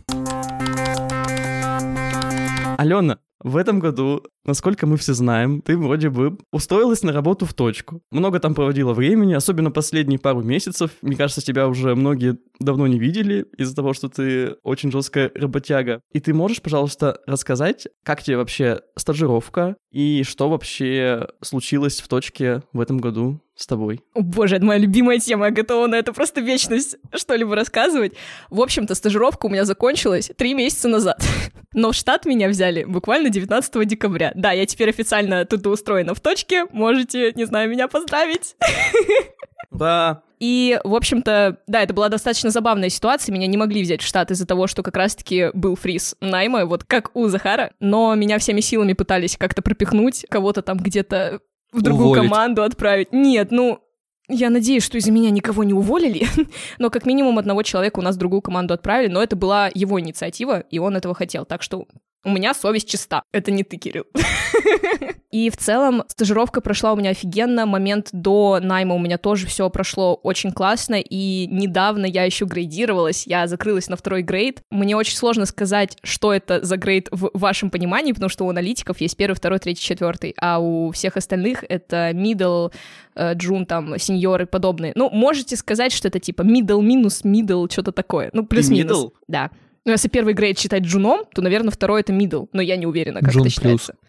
Алена, 2.78 3.20
в 3.40 3.58
этом 3.58 3.80
году, 3.80 4.24
насколько 4.46 4.88
мы 4.88 4.98
все 4.98 5.14
знаем, 5.14 5.62
ты 5.62 5.78
вроде 5.78 6.10
бы 6.10 6.38
устроилась 6.52 7.04
на 7.04 7.12
работу 7.12 7.46
в 7.46 7.54
точку. 7.54 8.02
Много 8.12 8.40
там 8.40 8.54
проводила 8.54 8.94
времени, 8.94 9.34
особенно 9.34 9.72
последние 9.72 10.20
пару 10.20 10.42
месяцев. 10.42 10.92
Мне 11.02 11.16
кажется, 11.16 11.42
тебя 11.42 11.68
уже 11.68 11.96
многие 11.96 12.38
давно 12.60 12.88
не 12.88 13.00
видели 13.00 13.46
из-за 13.58 13.76
того, 13.76 13.94
что 13.94 14.10
ты 14.10 14.56
очень 14.64 14.92
жесткая 14.92 15.32
работяга. 15.36 16.02
И 16.12 16.20
ты 16.20 16.34
можешь, 16.34 16.62
пожалуйста, 16.62 17.20
рассказать, 17.26 17.88
как 18.04 18.24
тебе 18.24 18.38
вообще 18.38 18.82
стажировка 18.98 19.76
и 19.92 20.24
что 20.24 20.50
вообще 20.50 21.28
случилось 21.42 22.02
в 22.02 22.08
точке 22.08 22.64
в 22.74 22.80
этом 22.80 22.98
году 22.98 23.40
с 23.56 23.66
тобой? 23.66 24.02
О 24.14 24.22
боже, 24.22 24.58
это 24.58 24.66
моя 24.66 24.80
любимая 24.80 25.20
тема, 25.20 25.46
я 25.46 25.52
готова 25.52 25.88
на 25.88 25.96
это 25.96 26.12
просто 26.12 26.42
вечность 26.42 26.98
что-либо 27.14 27.56
рассказывать. 27.56 28.14
В 28.50 28.62
общем-то, 28.62 28.94
стажировка 28.96 29.46
у 29.46 29.50
меня 29.50 29.66
закончилась 29.66 30.32
три 30.38 30.54
месяца 30.54 30.88
назад. 30.88 31.24
Но 31.74 31.92
в 31.92 31.96
штат 31.96 32.26
меня 32.26 32.50
взяли 32.50 32.84
буквально 32.84 33.30
19 33.30 33.88
декабря. 33.88 34.34
Да, 34.36 34.52
я 34.52 34.66
теперь 34.66 34.90
официально 34.90 35.46
тут 35.46 35.66
устроена 35.68 36.14
в 36.14 36.20
точке, 36.20 36.66
можете, 36.72 37.34
не 37.36 37.46
знаю, 37.46 37.70
меня 37.70 37.88
поздравить. 37.88 38.56
Да. 39.72 40.22
И, 40.40 40.80
в 40.84 40.96
общем-то, 40.96 41.58
да, 41.68 41.82
это 41.82 41.94
была 41.94 42.08
достаточно 42.08 42.50
забавная 42.50 42.90
ситуация. 42.90 43.34
Меня 43.34 43.48
не 43.48 43.58
могли 43.58 43.82
взять 43.82 44.02
в 44.02 44.06
штат 44.06 44.32
из-за 44.32 44.46
того, 44.46 44.68
что 44.68 44.84
как 44.84 44.96
раз-таки 44.96 45.50
был 45.54 45.76
фриз 45.76 46.16
найма, 46.22 46.66
вот 46.66 46.84
как 46.84 47.12
у 47.14 47.28
Захара. 47.28 47.72
Но 47.80 48.16
меня 48.16 48.38
всеми 48.38 48.62
силами 48.62 48.94
пытались 48.94 49.38
как-то 49.38 49.62
пропихнуть, 49.62 50.26
кого-то 50.30 50.62
там 50.62 50.78
где-то 50.78 51.40
в 51.74 51.82
другую 51.82 52.10
Уволить. 52.10 52.30
команду 52.30 52.64
отправить. 52.64 53.12
Нет, 53.12 53.52
ну, 53.52 53.80
я 54.28 54.50
надеюсь, 54.50 54.84
что 54.84 54.98
из-за 54.98 55.12
меня 55.12 55.30
никого 55.30 55.64
не 55.64 55.74
уволили, 55.74 56.28
но 56.80 56.90
как 56.90 57.06
минимум 57.06 57.38
одного 57.38 57.64
человека 57.64 58.00
у 58.00 58.02
нас 58.02 58.16
в 58.16 58.20
другую 58.20 58.42
команду 58.42 58.74
отправили, 58.74 59.12
но 59.12 59.22
это 59.22 59.36
была 59.36 59.70
его 59.74 60.00
инициатива, 60.00 60.60
и 60.60 60.80
он 60.80 60.96
этого 60.96 61.14
хотел. 61.14 61.46
Так 61.46 61.62
что 61.62 61.88
у 62.26 62.32
меня 62.32 62.54
совесть 62.54 62.90
чиста. 62.90 63.24
Это 63.32 63.52
не 63.52 63.64
ты, 63.64 63.78
Кирилл. 63.78 64.06
И 65.32 65.50
в 65.50 65.58
целом 65.58 66.04
стажировка 66.08 66.62
прошла 66.62 66.94
у 66.94 66.96
меня 66.96 67.12
офигенно. 67.12 67.66
Момент 67.66 68.10
до 68.14 68.60
найма 68.62 68.96
у 68.96 69.00
меня 69.00 69.18
тоже 69.18 69.48
все 69.48 69.70
прошло 69.70 70.16
очень 70.16 70.52
классно. 70.52 70.96
И 70.96 71.48
недавно 71.48 72.06
я 72.06 72.24
еще 72.24 72.46
грейдировалась. 72.46 73.28
Я 73.28 73.46
закрылась 73.48 73.90
на 73.90 73.98
второй 73.98 74.22
грейд. 74.22 74.62
Мне 74.72 74.96
очень 74.96 75.18
сложно 75.18 75.46
сказать, 75.46 75.98
что 76.04 76.34
это 76.34 76.64
за 76.64 76.78
грейд 76.78 77.10
в 77.12 77.32
вашем 77.34 77.70
понимании, 77.70 78.14
потому 78.14 78.30
что 78.30 78.46
у 78.46 78.50
аналитиков 78.50 79.02
есть 79.02 79.18
первый, 79.18 79.36
второй, 79.36 79.60
третий, 79.60 79.84
четвертый, 79.84 80.34
а 80.40 80.60
у 80.60 80.92
всех 80.92 81.18
остальных 81.18 81.66
это 81.68 82.12
middle, 82.12 82.72
э, 83.16 83.34
джун, 83.34 83.66
там, 83.66 84.00
сеньор 84.00 84.44
и 84.44 84.46
подобные. 84.46 84.94
Ну, 84.96 85.10
можете 85.10 85.58
сказать, 85.58 85.92
что 85.92 86.08
это 86.08 86.20
типа 86.20 86.44
middle 86.44 86.82
минус 86.82 87.24
middle, 87.24 87.70
что-то 87.70 87.92
такое. 87.92 88.30
Ну, 88.34 88.46
плюс-минус. 88.46 89.12
Да. 89.28 89.52
Ну, 89.86 89.92
если 89.92 90.08
первый 90.08 90.34
грейд 90.34 90.58
считать 90.58 90.84
джуном, 90.84 91.26
то, 91.34 91.42
наверное, 91.42 91.72
второй 91.72 92.02
это 92.02 92.12
middle, 92.12 92.50
но 92.54 92.62
я 92.62 92.76
не 92.76 92.88
уверена, 92.88 93.22
как 93.22 93.32
Джун 93.32 93.44
это 93.44 93.52
считается. 93.52 93.94
плюс. 93.94 94.02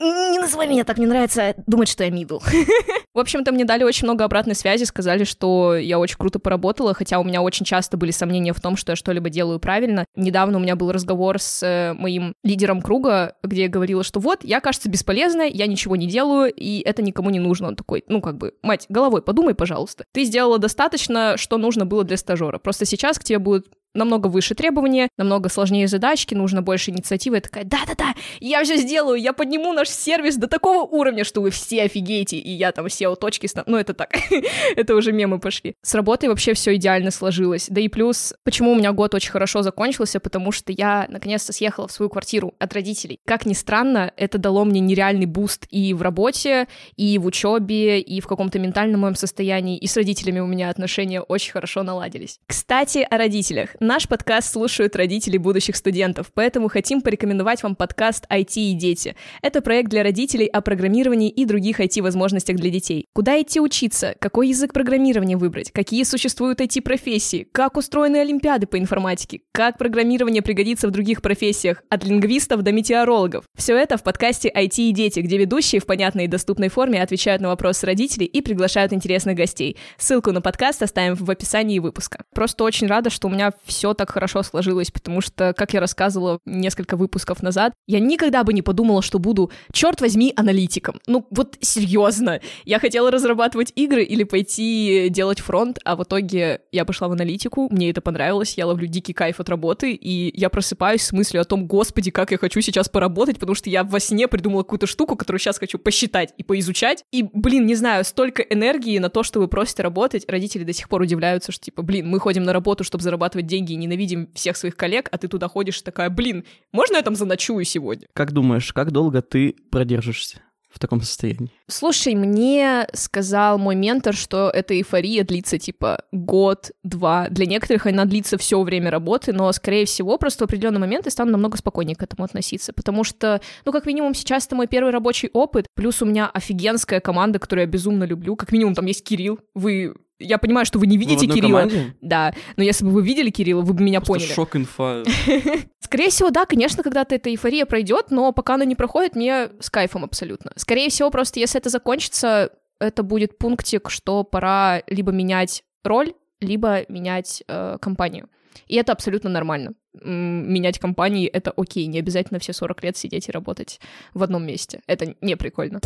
Не 0.00 0.40
называй 0.40 0.66
меня 0.66 0.82
так, 0.82 0.98
мне 0.98 1.06
нравится 1.06 1.54
думать, 1.66 1.88
что 1.88 2.02
я 2.02 2.10
middle. 2.10 2.42
В 3.14 3.18
общем-то, 3.18 3.52
мне 3.52 3.64
дали 3.64 3.84
очень 3.84 4.06
много 4.06 4.24
обратной 4.24 4.56
связи, 4.56 4.82
сказали, 4.84 5.22
что 5.22 5.76
я 5.76 6.00
очень 6.00 6.16
круто 6.16 6.40
поработала, 6.40 6.94
хотя 6.94 7.20
у 7.20 7.24
меня 7.24 7.42
очень 7.42 7.64
часто 7.64 7.96
были 7.96 8.10
сомнения 8.10 8.52
в 8.52 8.60
том, 8.60 8.76
что 8.76 8.92
я 8.92 8.96
что-либо 8.96 9.30
делаю 9.30 9.60
правильно. 9.60 10.04
Недавно 10.16 10.58
у 10.58 10.60
меня 10.60 10.74
был 10.74 10.90
разговор 10.90 11.38
с 11.38 11.62
э, 11.62 11.92
моим 11.92 12.34
лидером 12.42 12.82
круга, 12.82 13.36
где 13.44 13.62
я 13.62 13.68
говорила, 13.68 14.02
что 14.02 14.18
вот, 14.18 14.42
я, 14.42 14.60
кажется, 14.60 14.88
бесполезная, 14.88 15.46
я 15.46 15.68
ничего 15.68 15.94
не 15.94 16.08
делаю, 16.08 16.52
и 16.52 16.80
это 16.80 17.02
никому 17.02 17.30
не 17.30 17.38
нужно. 17.38 17.68
Он 17.68 17.76
такой, 17.76 18.02
ну, 18.08 18.20
как 18.20 18.36
бы, 18.36 18.54
мать, 18.62 18.86
головой 18.88 19.22
подумай, 19.22 19.54
пожалуйста. 19.54 20.04
Ты 20.12 20.24
сделала 20.24 20.58
достаточно, 20.58 21.36
что 21.36 21.56
нужно 21.56 21.86
было 21.86 22.02
для 22.02 22.16
стажера. 22.16 22.58
Просто 22.58 22.84
сейчас 22.84 23.18
к 23.18 23.24
тебе 23.24 23.38
будут 23.38 23.68
намного 23.94 24.26
выше 24.26 24.54
требования, 24.54 25.08
намного 25.16 25.48
сложнее 25.48 25.88
задачки, 25.88 26.34
нужно 26.34 26.62
больше 26.62 26.90
инициативы. 26.90 27.36
Я 27.36 27.40
такая, 27.40 27.64
да-да-да, 27.64 28.14
я 28.40 28.62
все 28.64 28.76
сделаю, 28.76 29.20
я 29.20 29.32
подниму 29.32 29.72
наш 29.72 29.88
сервис 29.88 30.36
до 30.36 30.48
такого 30.48 30.84
уровня, 30.84 31.24
что 31.24 31.40
вы 31.40 31.50
все 31.50 31.82
офигеете, 31.82 32.36
и 32.36 32.50
я 32.50 32.72
там 32.72 32.86
CEO 32.86 33.16
Точки 33.16 33.46
стану. 33.46 33.64
Ну, 33.68 33.78
это 33.78 33.94
так, 33.94 34.16
это 34.76 34.94
уже 34.94 35.12
мемы 35.12 35.38
пошли. 35.38 35.74
С 35.82 35.94
работой 35.94 36.28
вообще 36.28 36.54
все 36.54 36.74
идеально 36.74 37.10
сложилось. 37.10 37.68
Да 37.70 37.80
и 37.80 37.88
плюс, 37.88 38.34
почему 38.42 38.72
у 38.72 38.74
меня 38.74 38.92
год 38.92 39.14
очень 39.14 39.30
хорошо 39.30 39.62
закончился, 39.62 40.20
потому 40.20 40.52
что 40.52 40.72
я 40.72 41.06
наконец-то 41.08 41.52
съехала 41.52 41.88
в 41.88 41.92
свою 41.92 42.10
квартиру 42.10 42.54
от 42.58 42.72
родителей. 42.74 43.18
Как 43.24 43.46
ни 43.46 43.54
странно, 43.54 44.12
это 44.16 44.38
дало 44.38 44.64
мне 44.64 44.80
нереальный 44.80 45.26
буст 45.26 45.66
и 45.70 45.94
в 45.94 46.02
работе, 46.02 46.68
и 46.96 47.18
в 47.18 47.26
учебе, 47.26 48.00
и 48.00 48.20
в 48.20 48.26
каком-то 48.26 48.58
ментальном 48.58 49.00
моем 49.00 49.14
состоянии, 49.14 49.78
и 49.78 49.86
с 49.86 49.96
родителями 49.96 50.40
у 50.40 50.46
меня 50.46 50.70
отношения 50.70 51.20
очень 51.20 51.52
хорошо 51.52 51.82
наладились. 51.82 52.40
Кстати, 52.46 53.06
о 53.08 53.18
родителях. 53.18 53.76
Наш 53.86 54.08
подкаст 54.08 54.50
слушают 54.50 54.96
родители 54.96 55.36
будущих 55.36 55.76
студентов, 55.76 56.30
поэтому 56.32 56.68
хотим 56.68 57.02
порекомендовать 57.02 57.62
вам 57.62 57.76
подкаст 57.76 58.24
IT 58.30 58.54
и 58.56 58.72
дети. 58.72 59.14
Это 59.42 59.60
проект 59.60 59.90
для 59.90 60.02
родителей 60.02 60.46
о 60.46 60.62
программировании 60.62 61.28
и 61.28 61.44
других 61.44 61.80
IT-возможностях 61.80 62.56
для 62.56 62.70
детей. 62.70 63.08
Куда 63.12 63.38
идти 63.42 63.60
учиться? 63.60 64.14
Какой 64.20 64.48
язык 64.48 64.72
программирования 64.72 65.36
выбрать? 65.36 65.70
Какие 65.70 66.04
существуют 66.04 66.62
IT-профессии? 66.62 67.46
Как 67.52 67.76
устроены 67.76 68.16
олимпиады 68.16 68.66
по 68.66 68.78
информатике? 68.78 69.42
Как 69.52 69.76
программирование 69.76 70.40
пригодится 70.40 70.88
в 70.88 70.90
других 70.90 71.20
профессиях? 71.20 71.82
От 71.90 72.04
лингвистов 72.04 72.62
до 72.62 72.72
метеорологов. 72.72 73.44
Все 73.54 73.76
это 73.76 73.98
в 73.98 74.02
подкасте 74.02 74.50
IT 74.50 74.78
и 74.78 74.92
дети, 74.92 75.20
где 75.20 75.36
ведущие 75.36 75.82
в 75.82 75.84
понятной 75.84 76.24
и 76.24 76.28
доступной 76.28 76.70
форме 76.70 77.02
отвечают 77.02 77.42
на 77.42 77.48
вопросы 77.48 77.84
родителей 77.84 78.24
и 78.24 78.40
приглашают 78.40 78.94
интересных 78.94 79.36
гостей. 79.36 79.76
Ссылку 79.98 80.32
на 80.32 80.40
подкаст 80.40 80.82
оставим 80.82 81.16
в 81.16 81.30
описании 81.30 81.80
выпуска. 81.80 82.24
Просто 82.34 82.64
очень 82.64 82.86
рада, 82.86 83.10
что 83.10 83.28
у 83.28 83.30
меня 83.30 83.52
так 83.94 84.10
хорошо 84.10 84.42
сложилось, 84.42 84.90
потому 84.90 85.20
что, 85.20 85.52
как 85.54 85.74
я 85.74 85.80
рассказывала 85.80 86.38
несколько 86.44 86.96
выпусков 86.96 87.42
назад, 87.42 87.72
я 87.86 88.00
никогда 88.00 88.44
бы 88.44 88.52
не 88.52 88.62
подумала, 88.62 89.02
что 89.02 89.18
буду, 89.18 89.50
черт 89.72 90.00
возьми, 90.00 90.32
аналитиком. 90.36 91.00
Ну 91.06 91.26
вот 91.30 91.56
серьезно, 91.60 92.40
я 92.64 92.78
хотела 92.78 93.10
разрабатывать 93.10 93.72
игры 93.74 94.04
или 94.04 94.24
пойти 94.24 95.08
делать 95.10 95.40
фронт, 95.40 95.78
а 95.84 95.96
в 95.96 96.02
итоге 96.04 96.60
я 96.72 96.84
пошла 96.84 97.08
в 97.08 97.12
аналитику, 97.12 97.68
мне 97.70 97.90
это 97.90 98.00
понравилось, 98.00 98.54
я 98.56 98.66
ловлю 98.66 98.86
дикий 98.86 99.12
кайф 99.12 99.40
от 99.40 99.48
работы, 99.48 99.92
и 99.92 100.38
я 100.38 100.48
просыпаюсь 100.48 101.02
с 101.02 101.12
мыслью 101.12 101.42
о 101.42 101.44
том, 101.44 101.66
господи, 101.66 102.10
как 102.10 102.30
я 102.30 102.38
хочу 102.38 102.60
сейчас 102.60 102.88
поработать, 102.88 103.38
потому 103.38 103.54
что 103.54 103.70
я 103.70 103.84
во 103.84 104.00
сне 104.00 104.28
придумала 104.28 104.62
какую-то 104.62 104.86
штуку, 104.86 105.16
которую 105.16 105.40
сейчас 105.40 105.58
хочу 105.58 105.78
посчитать 105.78 106.34
и 106.38 106.42
поизучать. 106.42 107.04
И, 107.12 107.22
блин, 107.22 107.66
не 107.66 107.74
знаю, 107.74 108.04
столько 108.04 108.42
энергии 108.42 108.98
на 108.98 109.08
то, 109.08 109.22
что 109.22 109.40
вы 109.40 109.48
просите 109.48 109.82
работать, 109.82 110.24
родители 110.28 110.64
до 110.64 110.72
сих 110.72 110.88
пор 110.88 111.02
удивляются, 111.02 111.52
что, 111.52 111.64
типа, 111.64 111.82
блин, 111.82 112.08
мы 112.08 112.20
ходим 112.20 112.44
на 112.44 112.52
работу, 112.52 112.84
чтобы 112.84 113.02
зарабатывать 113.02 113.46
деньги 113.54 113.72
и 113.72 113.76
ненавидим 113.76 114.28
всех 114.34 114.56
своих 114.56 114.76
коллег, 114.76 115.08
а 115.12 115.18
ты 115.18 115.28
туда 115.28 115.48
ходишь 115.48 115.80
такая, 115.82 116.10
блин, 116.10 116.44
можно 116.72 116.96
я 116.96 117.02
там 117.02 117.14
заночую 117.14 117.64
сегодня? 117.64 118.06
Как 118.12 118.32
думаешь, 118.32 118.72
как 118.72 118.90
долго 118.90 119.22
ты 119.22 119.54
продержишься? 119.70 120.42
в 120.74 120.80
таком 120.80 121.00
состоянии? 121.00 121.52
Слушай, 121.68 122.16
мне 122.16 122.88
сказал 122.92 123.58
мой 123.58 123.76
ментор, 123.76 124.12
что 124.12 124.50
эта 124.50 124.74
эйфория 124.74 125.22
длится 125.22 125.56
типа 125.56 126.02
год-два. 126.10 127.28
Для 127.30 127.46
некоторых 127.46 127.86
она 127.86 128.04
длится 128.04 128.36
все 128.38 128.60
время 128.60 128.90
работы, 128.90 129.32
но, 129.32 129.52
скорее 129.52 129.86
всего, 129.86 130.18
просто 130.18 130.44
в 130.44 130.48
определенный 130.48 130.80
момент 130.80 131.04
я 131.04 131.12
стану 131.12 131.30
намного 131.30 131.56
спокойнее 131.56 131.94
к 131.94 132.02
этому 132.02 132.24
относиться, 132.24 132.72
потому 132.72 133.04
что, 133.04 133.40
ну, 133.64 133.70
как 133.70 133.86
минимум, 133.86 134.14
сейчас 134.14 134.46
это 134.46 134.56
мой 134.56 134.66
первый 134.66 134.92
рабочий 134.92 135.30
опыт, 135.32 135.66
плюс 135.74 136.02
у 136.02 136.06
меня 136.06 136.26
офигенская 136.26 136.98
команда, 136.98 137.38
которую 137.38 137.66
я 137.66 137.70
безумно 137.70 138.02
люблю. 138.02 138.34
Как 138.34 138.50
минимум, 138.50 138.74
там 138.74 138.86
есть 138.86 139.04
Кирилл, 139.04 139.38
вы 139.54 139.94
я 140.24 140.38
понимаю, 140.38 140.66
что 140.66 140.78
вы 140.78 140.86
не 140.86 140.96
видите 140.96 141.26
вы 141.26 141.34
Кирилла. 141.34 141.60
Команде? 141.60 141.94
Да, 142.00 142.34
но 142.56 142.64
если 142.64 142.84
бы 142.84 142.90
вы 142.90 143.02
видели 143.02 143.30
Кирилла, 143.30 143.62
вы 143.62 143.74
бы 143.74 143.82
меня 143.82 144.00
Просто 144.00 144.26
поняли. 144.26 144.34
шок 144.34 144.56
инфа. 144.56 145.02
Скорее 145.80 146.10
всего, 146.10 146.30
да, 146.30 146.44
конечно, 146.46 146.82
когда-то 146.82 147.14
эта 147.14 147.30
эйфория 147.30 147.66
пройдет, 147.66 148.06
но 148.10 148.32
пока 148.32 148.54
она 148.54 148.64
не 148.64 148.74
проходит, 148.74 149.14
мне 149.14 149.50
с 149.60 149.70
кайфом 149.70 150.04
абсолютно. 150.04 150.52
Скорее 150.56 150.88
всего, 150.88 151.10
просто 151.10 151.40
если 151.40 151.60
это 151.60 151.70
закончится, 151.70 152.50
это 152.80 153.02
будет 153.02 153.38
пунктик, 153.38 153.90
что 153.90 154.24
пора 154.24 154.82
либо 154.86 155.12
менять 155.12 155.62
роль, 155.84 156.14
либо 156.40 156.84
менять 156.88 157.42
э, 157.46 157.78
компанию. 157.80 158.28
И 158.66 158.76
это 158.76 158.92
абсолютно 158.92 159.30
нормально. 159.30 159.74
Менять 160.02 160.78
компании— 160.78 161.26
это 161.32 161.52
окей, 161.56 161.86
не 161.86 161.98
обязательно 161.98 162.40
все 162.40 162.52
40 162.52 162.82
лет 162.84 162.96
сидеть 162.96 163.28
и 163.28 163.32
работать 163.32 163.80
в 164.12 164.22
одном 164.22 164.46
месте. 164.46 164.80
Это 164.86 165.14
не 165.20 165.36
прикольно. 165.36 165.80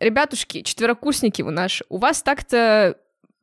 Ребятушки, 0.00 0.62
четверокурсники 0.62 1.42
вы 1.42 1.50
наши, 1.50 1.84
у 1.90 1.98
вас 1.98 2.22
так-то 2.22 2.96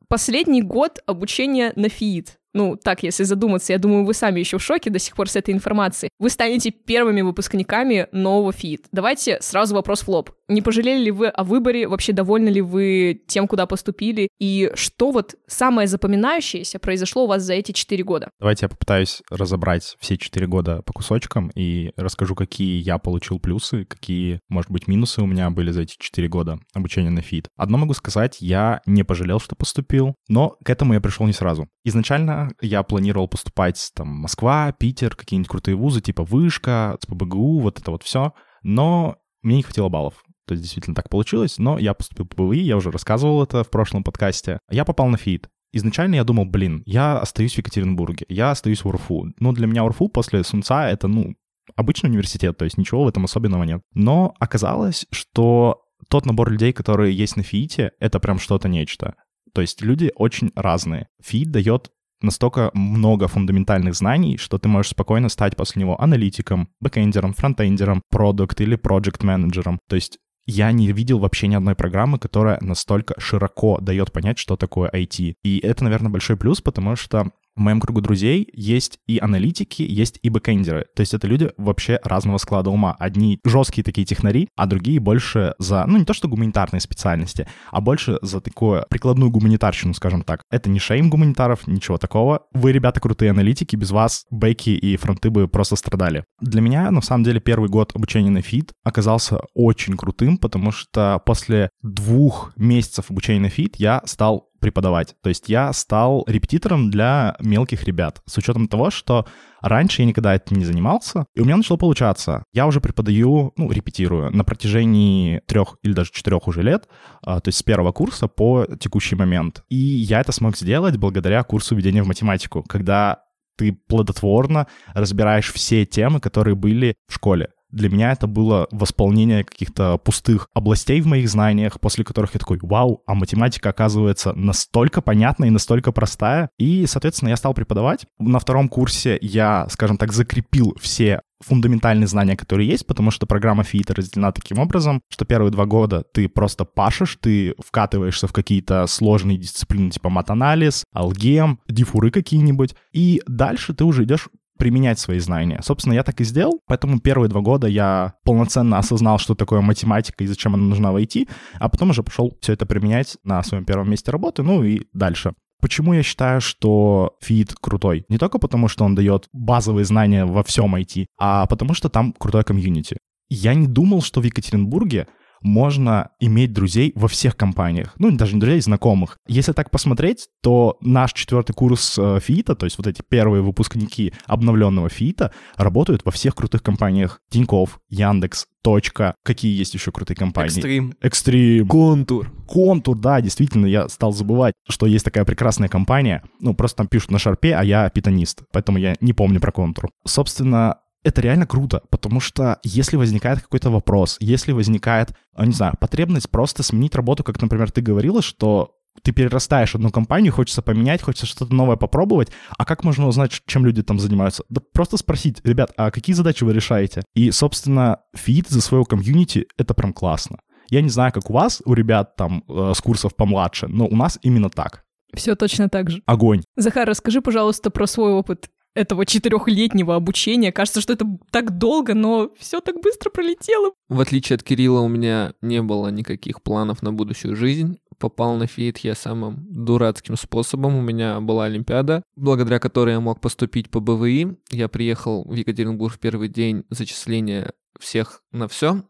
последний 0.08 0.60
год 0.60 0.98
обучения 1.06 1.72
на 1.76 1.88
ФИИД. 1.88 2.37
Ну, 2.54 2.76
так, 2.76 3.02
если 3.02 3.24
задуматься, 3.24 3.72
я 3.72 3.78
думаю, 3.78 4.04
вы 4.04 4.14
сами 4.14 4.40
еще 4.40 4.58
в 4.58 4.62
шоке 4.62 4.90
до 4.90 4.98
сих 4.98 5.14
пор 5.14 5.28
с 5.28 5.36
этой 5.36 5.52
информацией. 5.54 6.10
Вы 6.18 6.30
станете 6.30 6.70
первыми 6.70 7.20
выпускниками 7.20 8.08
нового 8.12 8.52
ФИИД. 8.52 8.86
Давайте 8.92 9.38
сразу 9.40 9.74
вопрос 9.74 10.02
в 10.02 10.08
лоб. 10.08 10.30
Не 10.48 10.62
пожалели 10.62 11.04
ли 11.04 11.10
вы 11.10 11.28
о 11.28 11.44
выборе? 11.44 11.86
Вообще 11.86 12.12
довольны 12.12 12.48
ли 12.48 12.62
вы 12.62 13.20
тем, 13.26 13.46
куда 13.46 13.66
поступили? 13.66 14.28
И 14.38 14.70
что 14.74 15.10
вот 15.10 15.34
самое 15.46 15.86
запоминающееся 15.86 16.78
произошло 16.78 17.24
у 17.24 17.26
вас 17.26 17.42
за 17.42 17.52
эти 17.52 17.72
четыре 17.72 18.02
года? 18.02 18.30
Давайте 18.40 18.64
я 18.64 18.68
попытаюсь 18.70 19.22
разобрать 19.30 19.96
все 20.00 20.16
четыре 20.16 20.46
года 20.46 20.80
по 20.86 20.94
кусочкам 20.94 21.50
и 21.54 21.92
расскажу, 21.96 22.34
какие 22.34 22.80
я 22.80 22.96
получил 22.96 23.38
плюсы, 23.38 23.84
какие, 23.84 24.40
может 24.48 24.70
быть, 24.70 24.88
минусы 24.88 25.20
у 25.20 25.26
меня 25.26 25.50
были 25.50 25.70
за 25.70 25.82
эти 25.82 25.96
четыре 25.98 26.28
года 26.28 26.58
обучения 26.72 27.10
на 27.10 27.20
ФИД. 27.20 27.48
Одно 27.56 27.76
могу 27.76 27.92
сказать, 27.92 28.38
я 28.40 28.80
не 28.86 29.02
пожалел, 29.02 29.40
что 29.40 29.54
поступил, 29.54 30.14
но 30.28 30.56
к 30.64 30.70
этому 30.70 30.94
я 30.94 31.00
пришел 31.00 31.26
не 31.26 31.34
сразу. 31.34 31.68
Изначально 31.84 32.37
я 32.60 32.82
планировал 32.82 33.28
поступать 33.28 33.90
там 33.94 34.08
Москва, 34.08 34.72
Питер, 34.72 35.16
какие-нибудь 35.16 35.48
крутые 35.48 35.74
вузы, 35.76 36.00
типа 36.00 36.24
Вышка, 36.24 36.96
СПБГУ, 37.02 37.60
вот 37.60 37.78
это 37.80 37.90
вот 37.90 38.02
все, 38.02 38.32
но 38.62 39.16
мне 39.42 39.56
не 39.56 39.62
хватило 39.62 39.88
баллов. 39.88 40.22
То 40.46 40.52
есть 40.52 40.62
действительно 40.62 40.94
так 40.94 41.10
получилось, 41.10 41.58
но 41.58 41.78
я 41.78 41.94
поступил 41.94 42.26
по 42.26 42.44
БВИ, 42.44 42.60
я 42.60 42.76
уже 42.76 42.90
рассказывал 42.90 43.42
это 43.42 43.64
в 43.64 43.70
прошлом 43.70 44.02
подкасте. 44.02 44.58
Я 44.70 44.84
попал 44.84 45.08
на 45.08 45.18
ФИД. 45.18 45.48
Изначально 45.72 46.14
я 46.14 46.24
думал, 46.24 46.46
блин, 46.46 46.82
я 46.86 47.18
остаюсь 47.18 47.54
в 47.54 47.58
Екатеринбурге, 47.58 48.24
я 48.28 48.50
остаюсь 48.50 48.82
в 48.82 48.88
УРФУ. 48.88 49.34
Но 49.38 49.52
для 49.52 49.66
меня 49.66 49.84
УРФУ 49.84 50.08
после 50.08 50.42
Сунца— 50.42 50.88
это, 50.90 51.08
ну, 51.08 51.34
обычный 51.76 52.08
университет, 52.08 52.56
то 52.56 52.64
есть 52.64 52.78
ничего 52.78 53.04
в 53.04 53.08
этом 53.08 53.24
особенного 53.24 53.64
нет. 53.64 53.82
Но 53.92 54.34
оказалось, 54.38 55.06
что 55.10 55.82
тот 56.08 56.24
набор 56.24 56.50
людей, 56.50 56.72
которые 56.72 57.14
есть 57.14 57.36
на 57.36 57.42
ФИИТе, 57.42 57.92
это 58.00 58.18
прям 58.18 58.38
что-то 58.38 58.68
нечто. 58.68 59.14
То 59.52 59.60
есть 59.60 59.82
люди 59.82 60.10
очень 60.14 60.52
разные. 60.54 61.08
ФИИТ 61.22 61.50
дает 61.50 61.90
настолько 62.20 62.70
много 62.74 63.28
фундаментальных 63.28 63.94
знаний, 63.94 64.36
что 64.36 64.58
ты 64.58 64.68
можешь 64.68 64.90
спокойно 64.90 65.28
стать 65.28 65.56
после 65.56 65.82
него 65.82 66.00
аналитиком, 66.00 66.68
бэкэндером, 66.80 67.34
фронтендером, 67.34 68.02
продукт 68.10 68.60
или 68.60 68.76
проект 68.76 69.22
менеджером 69.22 69.80
То 69.88 69.96
есть 69.96 70.18
я 70.46 70.72
не 70.72 70.90
видел 70.92 71.18
вообще 71.18 71.46
ни 71.46 71.54
одной 71.54 71.74
программы, 71.74 72.18
которая 72.18 72.58
настолько 72.62 73.14
широко 73.20 73.78
дает 73.80 74.12
понять, 74.12 74.38
что 74.38 74.56
такое 74.56 74.90
IT. 74.90 75.34
И 75.44 75.58
это, 75.58 75.84
наверное, 75.84 76.10
большой 76.10 76.38
плюс, 76.38 76.62
потому 76.62 76.96
что 76.96 77.32
в 77.58 77.60
моем 77.60 77.80
кругу 77.80 78.00
друзей 78.00 78.48
есть 78.52 78.98
и 79.06 79.18
аналитики, 79.18 79.82
есть 79.82 80.18
и 80.22 80.30
бэкэндеры. 80.30 80.86
То 80.94 81.00
есть 81.00 81.12
это 81.12 81.26
люди 81.26 81.50
вообще 81.56 81.98
разного 82.02 82.38
склада 82.38 82.70
ума. 82.70 82.96
Одни 82.98 83.40
жесткие 83.44 83.84
такие 83.84 84.06
технари, 84.06 84.48
а 84.56 84.66
другие 84.66 85.00
больше 85.00 85.54
за, 85.58 85.84
ну 85.86 85.98
не 85.98 86.04
то 86.04 86.14
что 86.14 86.28
гуманитарные 86.28 86.80
специальности, 86.80 87.48
а 87.70 87.80
больше 87.80 88.18
за 88.22 88.40
такую 88.40 88.84
прикладную 88.88 89.30
гуманитарщину, 89.30 89.92
скажем 89.94 90.22
так. 90.22 90.42
Это 90.50 90.70
не 90.70 90.78
shame 90.78 91.10
гуманитаров, 91.10 91.66
ничего 91.66 91.98
такого. 91.98 92.46
Вы, 92.52 92.72
ребята, 92.72 93.00
крутые 93.00 93.32
аналитики, 93.32 93.76
без 93.76 93.90
вас 93.90 94.24
бэки 94.30 94.70
и 94.70 94.96
фронты 94.96 95.30
бы 95.30 95.48
просто 95.48 95.76
страдали. 95.76 96.24
Для 96.40 96.60
меня, 96.60 96.90
на 96.90 97.02
самом 97.02 97.24
деле, 97.24 97.40
первый 97.40 97.68
год 97.68 97.92
обучения 97.94 98.30
на 98.30 98.42
ФИИТ 98.42 98.72
оказался 98.84 99.40
очень 99.54 99.96
крутым, 99.96 100.38
потому 100.38 100.70
что 100.70 101.20
после 101.26 101.70
двух 101.82 102.52
месяцев 102.56 103.10
обучения 103.10 103.40
на 103.40 103.48
ФИИТ 103.48 103.76
я 103.76 104.02
стал 104.04 104.47
преподавать. 104.60 105.16
То 105.22 105.28
есть 105.28 105.48
я 105.48 105.72
стал 105.72 106.24
репетитором 106.26 106.90
для 106.90 107.36
мелких 107.40 107.84
ребят, 107.84 108.22
с 108.26 108.36
учетом 108.38 108.68
того, 108.68 108.90
что 108.90 109.26
раньше 109.60 110.02
я 110.02 110.08
никогда 110.08 110.34
этим 110.34 110.56
не 110.56 110.64
занимался, 110.64 111.26
и 111.34 111.40
у 111.40 111.44
меня 111.44 111.56
начало 111.56 111.76
получаться. 111.76 112.44
Я 112.52 112.66
уже 112.66 112.80
преподаю, 112.80 113.52
ну, 113.56 113.70
репетирую 113.70 114.30
на 114.30 114.44
протяжении 114.44 115.40
трех 115.46 115.76
или 115.82 115.92
даже 115.92 116.10
четырех 116.12 116.48
уже 116.48 116.62
лет, 116.62 116.88
а, 117.22 117.40
то 117.40 117.48
есть 117.48 117.58
с 117.58 117.62
первого 117.62 117.92
курса 117.92 118.28
по 118.28 118.66
текущий 118.78 119.16
момент. 119.16 119.62
И 119.68 119.76
я 119.76 120.20
это 120.20 120.32
смог 120.32 120.56
сделать 120.56 120.96
благодаря 120.96 121.42
курсу 121.42 121.74
введения 121.74 122.02
в 122.02 122.06
математику, 122.06 122.62
когда 122.68 123.20
ты 123.56 123.72
плодотворно 123.72 124.68
разбираешь 124.94 125.52
все 125.52 125.84
темы, 125.84 126.20
которые 126.20 126.54
были 126.54 126.94
в 127.08 127.14
школе. 127.14 127.50
Для 127.70 127.88
меня 127.88 128.12
это 128.12 128.26
было 128.26 128.66
восполнение 128.70 129.44
каких-то 129.44 129.98
пустых 129.98 130.48
областей 130.54 131.00
в 131.00 131.06
моих 131.06 131.28
знаниях, 131.28 131.80
после 131.80 132.04
которых 132.04 132.34
я 132.34 132.40
такой, 132.40 132.58
вау, 132.62 133.02
а 133.06 133.14
математика 133.14 133.70
оказывается 133.70 134.32
настолько 134.32 135.02
понятная 135.02 135.48
и 135.48 135.52
настолько 135.52 135.92
простая. 135.92 136.50
И, 136.58 136.86
соответственно, 136.86 137.30
я 137.30 137.36
стал 137.36 137.54
преподавать. 137.54 138.06
На 138.18 138.38
втором 138.38 138.68
курсе 138.68 139.18
я, 139.20 139.66
скажем 139.70 139.96
так, 139.98 140.12
закрепил 140.12 140.74
все 140.80 141.20
фундаментальные 141.40 142.06
знания, 142.06 142.36
которые 142.36 142.68
есть, 142.68 142.86
потому 142.86 143.10
что 143.10 143.26
программа 143.26 143.62
ФИИТа 143.62 143.94
разделена 143.94 144.32
таким 144.32 144.58
образом, 144.58 145.00
что 145.08 145.24
первые 145.24 145.52
два 145.52 145.66
года 145.66 146.04
ты 146.12 146.28
просто 146.28 146.64
пашешь, 146.64 147.16
ты 147.20 147.54
вкатываешься 147.64 148.26
в 148.26 148.32
какие-то 148.32 148.86
сложные 148.86 149.38
дисциплины 149.38 149.90
типа 149.90 150.08
матанализ, 150.08 150.84
алгем, 150.92 151.60
дифуры 151.68 152.10
какие-нибудь, 152.10 152.74
и 152.92 153.22
дальше 153.26 153.72
ты 153.74 153.84
уже 153.84 154.04
идешь 154.04 154.28
применять 154.58 154.98
свои 154.98 155.18
знания. 155.18 155.60
Собственно, 155.62 155.94
я 155.94 156.02
так 156.02 156.20
и 156.20 156.24
сделал, 156.24 156.60
поэтому 156.66 157.00
первые 157.00 157.28
два 157.28 157.40
года 157.40 157.66
я 157.66 158.14
полноценно 158.24 158.78
осознал, 158.78 159.18
что 159.18 159.34
такое 159.34 159.60
математика 159.60 160.24
и 160.24 160.26
зачем 160.26 160.54
она 160.54 160.64
нужна 160.64 160.92
войти, 160.92 161.28
а 161.58 161.68
потом 161.68 161.90
уже 161.90 162.02
пошел 162.02 162.36
все 162.40 162.52
это 162.52 162.66
применять 162.66 163.16
на 163.24 163.42
своем 163.42 163.64
первом 163.64 163.90
месте 163.90 164.10
работы, 164.10 164.42
ну 164.42 164.62
и 164.62 164.82
дальше. 164.92 165.32
Почему 165.60 165.92
я 165.92 166.02
считаю, 166.02 166.40
что 166.40 167.16
фид 167.20 167.54
крутой? 167.60 168.04
Не 168.08 168.18
только 168.18 168.38
потому, 168.38 168.68
что 168.68 168.84
он 168.84 168.94
дает 168.94 169.26
базовые 169.32 169.84
знания 169.84 170.24
во 170.24 170.44
всем 170.44 170.74
IT, 170.76 171.06
а 171.18 171.46
потому 171.46 171.74
что 171.74 171.88
там 171.88 172.12
крутой 172.12 172.44
комьюнити. 172.44 172.98
Я 173.28 173.54
не 173.54 173.66
думал, 173.66 174.00
что 174.00 174.20
в 174.20 174.24
Екатеринбурге 174.24 175.06
можно 175.40 176.10
иметь 176.20 176.52
друзей 176.52 176.92
во 176.94 177.08
всех 177.08 177.36
компаниях. 177.36 177.94
Ну, 177.98 178.10
даже 178.10 178.34
не 178.34 178.40
друзей, 178.40 178.60
знакомых. 178.60 179.18
Если 179.26 179.52
так 179.52 179.70
посмотреть, 179.70 180.28
то 180.42 180.76
наш 180.80 181.12
четвертый 181.12 181.52
курс 181.52 181.98
э, 181.98 182.20
ФИИТа, 182.20 182.54
то 182.54 182.64
есть 182.64 182.78
вот 182.78 182.86
эти 182.86 183.02
первые 183.08 183.42
выпускники 183.42 184.12
обновленного 184.26 184.88
ФИИТа, 184.88 185.32
работают 185.56 186.04
во 186.04 186.12
всех 186.12 186.34
крутых 186.34 186.62
компаниях. 186.62 187.20
Тиньков, 187.30 187.80
Яндекс, 187.88 188.46
Точка. 188.62 189.14
Какие 189.24 189.56
есть 189.56 189.74
еще 189.74 189.92
крутые 189.92 190.16
компании? 190.16 190.48
Экстрим. 190.48 190.94
Экстрим. 191.00 191.68
Контур. 191.68 192.30
Контур, 192.46 192.98
да, 192.98 193.20
действительно, 193.20 193.66
я 193.66 193.88
стал 193.88 194.12
забывать, 194.12 194.54
что 194.68 194.86
есть 194.86 195.04
такая 195.04 195.24
прекрасная 195.24 195.68
компания. 195.68 196.22
Ну, 196.40 196.54
просто 196.54 196.78
там 196.78 196.88
пишут 196.88 197.10
на 197.10 197.18
шарпе, 197.18 197.54
а 197.54 197.62
я 197.62 197.88
питанист, 197.88 198.42
поэтому 198.52 198.78
я 198.78 198.96
не 199.00 199.12
помню 199.12 199.40
про 199.40 199.52
контур. 199.52 199.90
Собственно, 200.04 200.78
это 201.04 201.20
реально 201.20 201.46
круто, 201.46 201.82
потому 201.90 202.20
что 202.20 202.58
если 202.62 202.96
возникает 202.96 203.40
какой-то 203.40 203.70
вопрос, 203.70 204.16
если 204.20 204.52
возникает, 204.52 205.14
а, 205.34 205.46
не 205.46 205.52
знаю, 205.52 205.74
потребность 205.80 206.30
просто 206.30 206.62
сменить 206.62 206.94
работу, 206.94 207.24
как, 207.24 207.40
например, 207.40 207.70
ты 207.70 207.80
говорила, 207.80 208.22
что 208.22 208.74
ты 209.02 209.12
перерастаешь 209.12 209.74
одну 209.74 209.90
компанию, 209.90 210.32
хочется 210.32 210.62
поменять, 210.62 211.02
хочется 211.02 211.26
что-то 211.26 211.54
новое 211.54 211.76
попробовать. 211.76 212.30
А 212.56 212.64
как 212.64 212.84
можно 212.84 213.06
узнать, 213.06 213.42
чем 213.46 213.64
люди 213.64 213.82
там 213.82 213.98
занимаются? 213.98 214.44
Да 214.48 214.60
просто 214.72 214.96
спросить, 214.96 215.40
ребят, 215.44 215.72
а 215.76 215.90
какие 215.90 216.14
задачи 216.14 216.44
вы 216.44 216.52
решаете? 216.52 217.02
И, 217.14 217.30
собственно, 217.30 218.00
ФИИТ 218.14 218.48
из-за 218.48 218.60
своего 218.60 218.84
комьюнити— 218.84 219.46
это 219.56 219.74
прям 219.74 219.92
классно. 219.92 220.38
Я 220.70 220.82
не 220.82 220.90
знаю, 220.90 221.12
как 221.12 221.30
у 221.30 221.32
вас, 221.32 221.62
у 221.64 221.74
ребят 221.74 222.16
там 222.16 222.44
э, 222.48 222.72
с 222.74 222.80
курсов 222.80 223.16
помладше, 223.16 223.68
но 223.68 223.86
у 223.86 223.96
нас 223.96 224.18
именно 224.22 224.50
так. 224.50 224.84
Все 225.14 225.34
точно 225.34 225.68
так 225.68 225.90
же. 225.90 226.02
Огонь. 226.04 226.42
Захар, 226.56 226.86
расскажи, 226.86 227.22
пожалуйста, 227.22 227.70
про 227.70 227.86
свой 227.86 228.12
опыт 228.12 228.50
этого 228.78 229.04
четырехлетнего 229.04 229.96
обучения. 229.96 230.52
Кажется, 230.52 230.80
что 230.80 230.92
это 230.92 231.04
так 231.30 231.58
долго, 231.58 231.94
но 231.94 232.30
все 232.38 232.60
так 232.60 232.80
быстро 232.80 233.10
пролетело. 233.10 233.72
В 233.88 234.00
отличие 234.00 234.36
от 234.36 234.44
Кирилла, 234.44 234.80
у 234.80 234.88
меня 234.88 235.34
не 235.42 235.60
было 235.60 235.88
никаких 235.88 236.42
планов 236.42 236.82
на 236.82 236.92
будущую 236.92 237.34
жизнь. 237.34 237.78
Попал 237.98 238.36
на 238.36 238.46
фейт 238.46 238.78
я 238.78 238.94
самым 238.94 239.46
дурацким 239.50 240.16
способом. 240.16 240.76
У 240.76 240.80
меня 240.80 241.20
была 241.20 241.46
Олимпиада, 241.46 242.04
благодаря 242.14 242.60
которой 242.60 242.92
я 242.92 243.00
мог 243.00 243.20
поступить 243.20 243.70
по 243.70 243.80
БВИ. 243.80 244.36
Я 244.50 244.68
приехал 244.68 245.24
в 245.24 245.34
Екатеринбург 245.34 245.94
в 245.94 245.98
первый 245.98 246.28
день 246.28 246.64
зачисления 246.70 247.52
всех 247.80 248.22
на 248.30 248.46
все. 248.46 248.84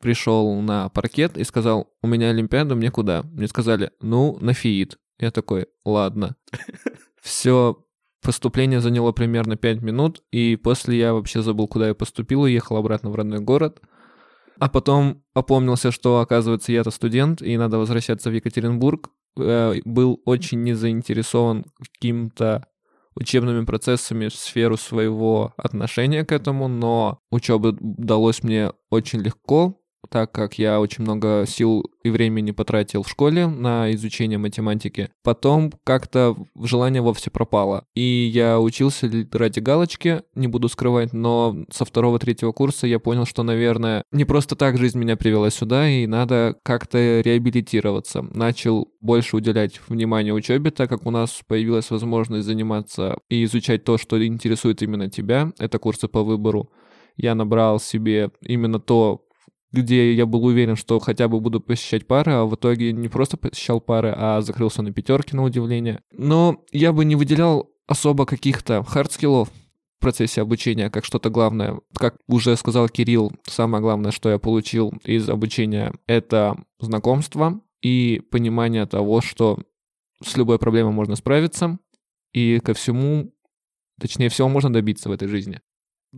Пришел 0.00 0.60
на 0.62 0.88
паркет 0.88 1.36
и 1.36 1.44
сказал, 1.44 1.90
у 2.02 2.06
меня 2.06 2.30
Олимпиада, 2.30 2.74
мне 2.74 2.90
куда? 2.90 3.22
Мне 3.22 3.48
сказали, 3.48 3.90
ну, 4.00 4.38
на 4.40 4.54
фиит. 4.54 4.98
Я 5.18 5.30
такой, 5.30 5.66
ладно. 5.84 6.36
Все, 7.22 7.85
поступление 8.22 8.80
заняло 8.80 9.12
примерно 9.12 9.56
5 9.56 9.82
минут, 9.82 10.22
и 10.32 10.56
после 10.56 10.98
я 10.98 11.12
вообще 11.12 11.42
забыл, 11.42 11.68
куда 11.68 11.88
я 11.88 11.94
поступил, 11.94 12.42
уехал 12.42 12.76
обратно 12.76 13.10
в 13.10 13.16
родной 13.16 13.40
город. 13.40 13.80
А 14.58 14.68
потом 14.68 15.22
опомнился, 15.34 15.90
что, 15.90 16.20
оказывается, 16.20 16.72
я-то 16.72 16.90
студент, 16.90 17.42
и 17.42 17.56
надо 17.58 17.78
возвращаться 17.78 18.30
в 18.30 18.32
Екатеринбург. 18.32 19.10
Э, 19.38 19.74
был 19.84 20.22
очень 20.24 20.62
не 20.62 20.72
заинтересован 20.72 21.66
каким-то 21.78 22.66
учебными 23.14 23.64
процессами 23.64 24.28
в 24.28 24.34
сферу 24.34 24.76
своего 24.76 25.54
отношения 25.56 26.24
к 26.24 26.32
этому, 26.32 26.68
но 26.68 27.18
учеба 27.30 27.76
далась 27.80 28.42
мне 28.42 28.72
очень 28.90 29.20
легко, 29.20 29.80
так 30.10 30.32
как 30.32 30.58
я 30.58 30.80
очень 30.80 31.02
много 31.02 31.44
сил 31.46 31.84
и 32.02 32.10
времени 32.10 32.52
потратил 32.52 33.02
в 33.02 33.08
школе 33.08 33.46
на 33.46 33.92
изучение 33.94 34.38
математики. 34.38 35.10
Потом 35.22 35.72
как-то 35.84 36.36
желание 36.60 37.02
вовсе 37.02 37.30
пропало. 37.30 37.84
И 37.94 38.30
я 38.32 38.60
учился 38.60 39.10
ради 39.32 39.60
галочки, 39.60 40.22
не 40.34 40.46
буду 40.46 40.68
скрывать, 40.68 41.12
но 41.12 41.56
со 41.70 41.84
второго-третьего 41.84 42.52
курса 42.52 42.86
я 42.86 42.98
понял, 42.98 43.26
что, 43.26 43.42
наверное, 43.42 44.04
не 44.12 44.24
просто 44.24 44.56
так 44.56 44.78
жизнь 44.78 44.98
меня 44.98 45.16
привела 45.16 45.50
сюда, 45.50 45.88
и 45.88 46.06
надо 46.06 46.56
как-то 46.62 47.20
реабилитироваться. 47.20 48.22
Начал 48.22 48.88
больше 49.00 49.36
уделять 49.36 49.80
внимание 49.88 50.32
учебе, 50.32 50.70
так 50.70 50.88
как 50.88 51.06
у 51.06 51.10
нас 51.10 51.40
появилась 51.46 51.90
возможность 51.90 52.46
заниматься 52.46 53.18
и 53.28 53.44
изучать 53.44 53.84
то, 53.84 53.98
что 53.98 54.24
интересует 54.24 54.82
именно 54.82 55.10
тебя. 55.10 55.52
Это 55.58 55.78
курсы 55.78 56.08
по 56.08 56.22
выбору 56.22 56.70
я 57.16 57.34
набрал 57.34 57.80
себе 57.80 58.30
именно 58.42 58.78
то, 58.78 59.25
где 59.72 60.12
я 60.12 60.26
был 60.26 60.44
уверен, 60.44 60.76
что 60.76 60.98
хотя 60.98 61.28
бы 61.28 61.40
буду 61.40 61.60
посещать 61.60 62.06
пары, 62.06 62.32
а 62.32 62.44
в 62.44 62.54
итоге 62.54 62.92
не 62.92 63.08
просто 63.08 63.36
посещал 63.36 63.80
пары, 63.80 64.14
а 64.16 64.40
закрылся 64.40 64.82
на 64.82 64.92
пятерке 64.92 65.36
на 65.36 65.44
удивление. 65.44 66.02
Но 66.12 66.64
я 66.72 66.92
бы 66.92 67.04
не 67.04 67.16
выделял 67.16 67.70
особо 67.86 68.26
каких-то 68.26 68.82
хардскиллов 68.82 69.48
в 69.48 70.00
процессе 70.00 70.42
обучения 70.42 70.90
как 70.90 71.04
что-то 71.04 71.30
главное. 71.30 71.80
Как 71.94 72.16
уже 72.28 72.56
сказал 72.56 72.88
Кирилл, 72.88 73.32
самое 73.46 73.82
главное, 73.82 74.12
что 74.12 74.30
я 74.30 74.38
получил 74.38 74.92
из 75.04 75.28
обучения, 75.28 75.92
это 76.06 76.56
знакомство 76.78 77.60
и 77.82 78.22
понимание 78.30 78.86
того, 78.86 79.20
что 79.20 79.58
с 80.22 80.36
любой 80.36 80.58
проблемой 80.58 80.92
можно 80.92 81.16
справиться, 81.16 81.78
и 82.32 82.60
ко 82.60 82.74
всему, 82.74 83.32
точнее 84.00 84.28
всего 84.28 84.48
можно 84.48 84.72
добиться 84.72 85.08
в 85.08 85.12
этой 85.12 85.28
жизни. 85.28 85.60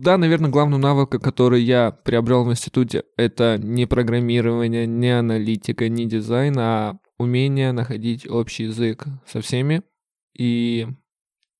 Да, 0.01 0.17
наверное, 0.17 0.49
главный 0.49 0.77
навык, 0.77 1.21
который 1.21 1.61
я 1.61 1.91
приобрел 1.91 2.45
в 2.45 2.51
институте, 2.51 3.03
это 3.17 3.57
не 3.61 3.85
программирование, 3.85 4.87
не 4.87 5.09
аналитика, 5.09 5.89
не 5.89 6.05
дизайн, 6.05 6.57
а 6.57 6.99
умение 7.17 7.73
находить 7.73 8.25
общий 8.25 8.63
язык 8.63 9.07
со 9.27 9.41
всеми. 9.41 9.83
И 10.37 10.87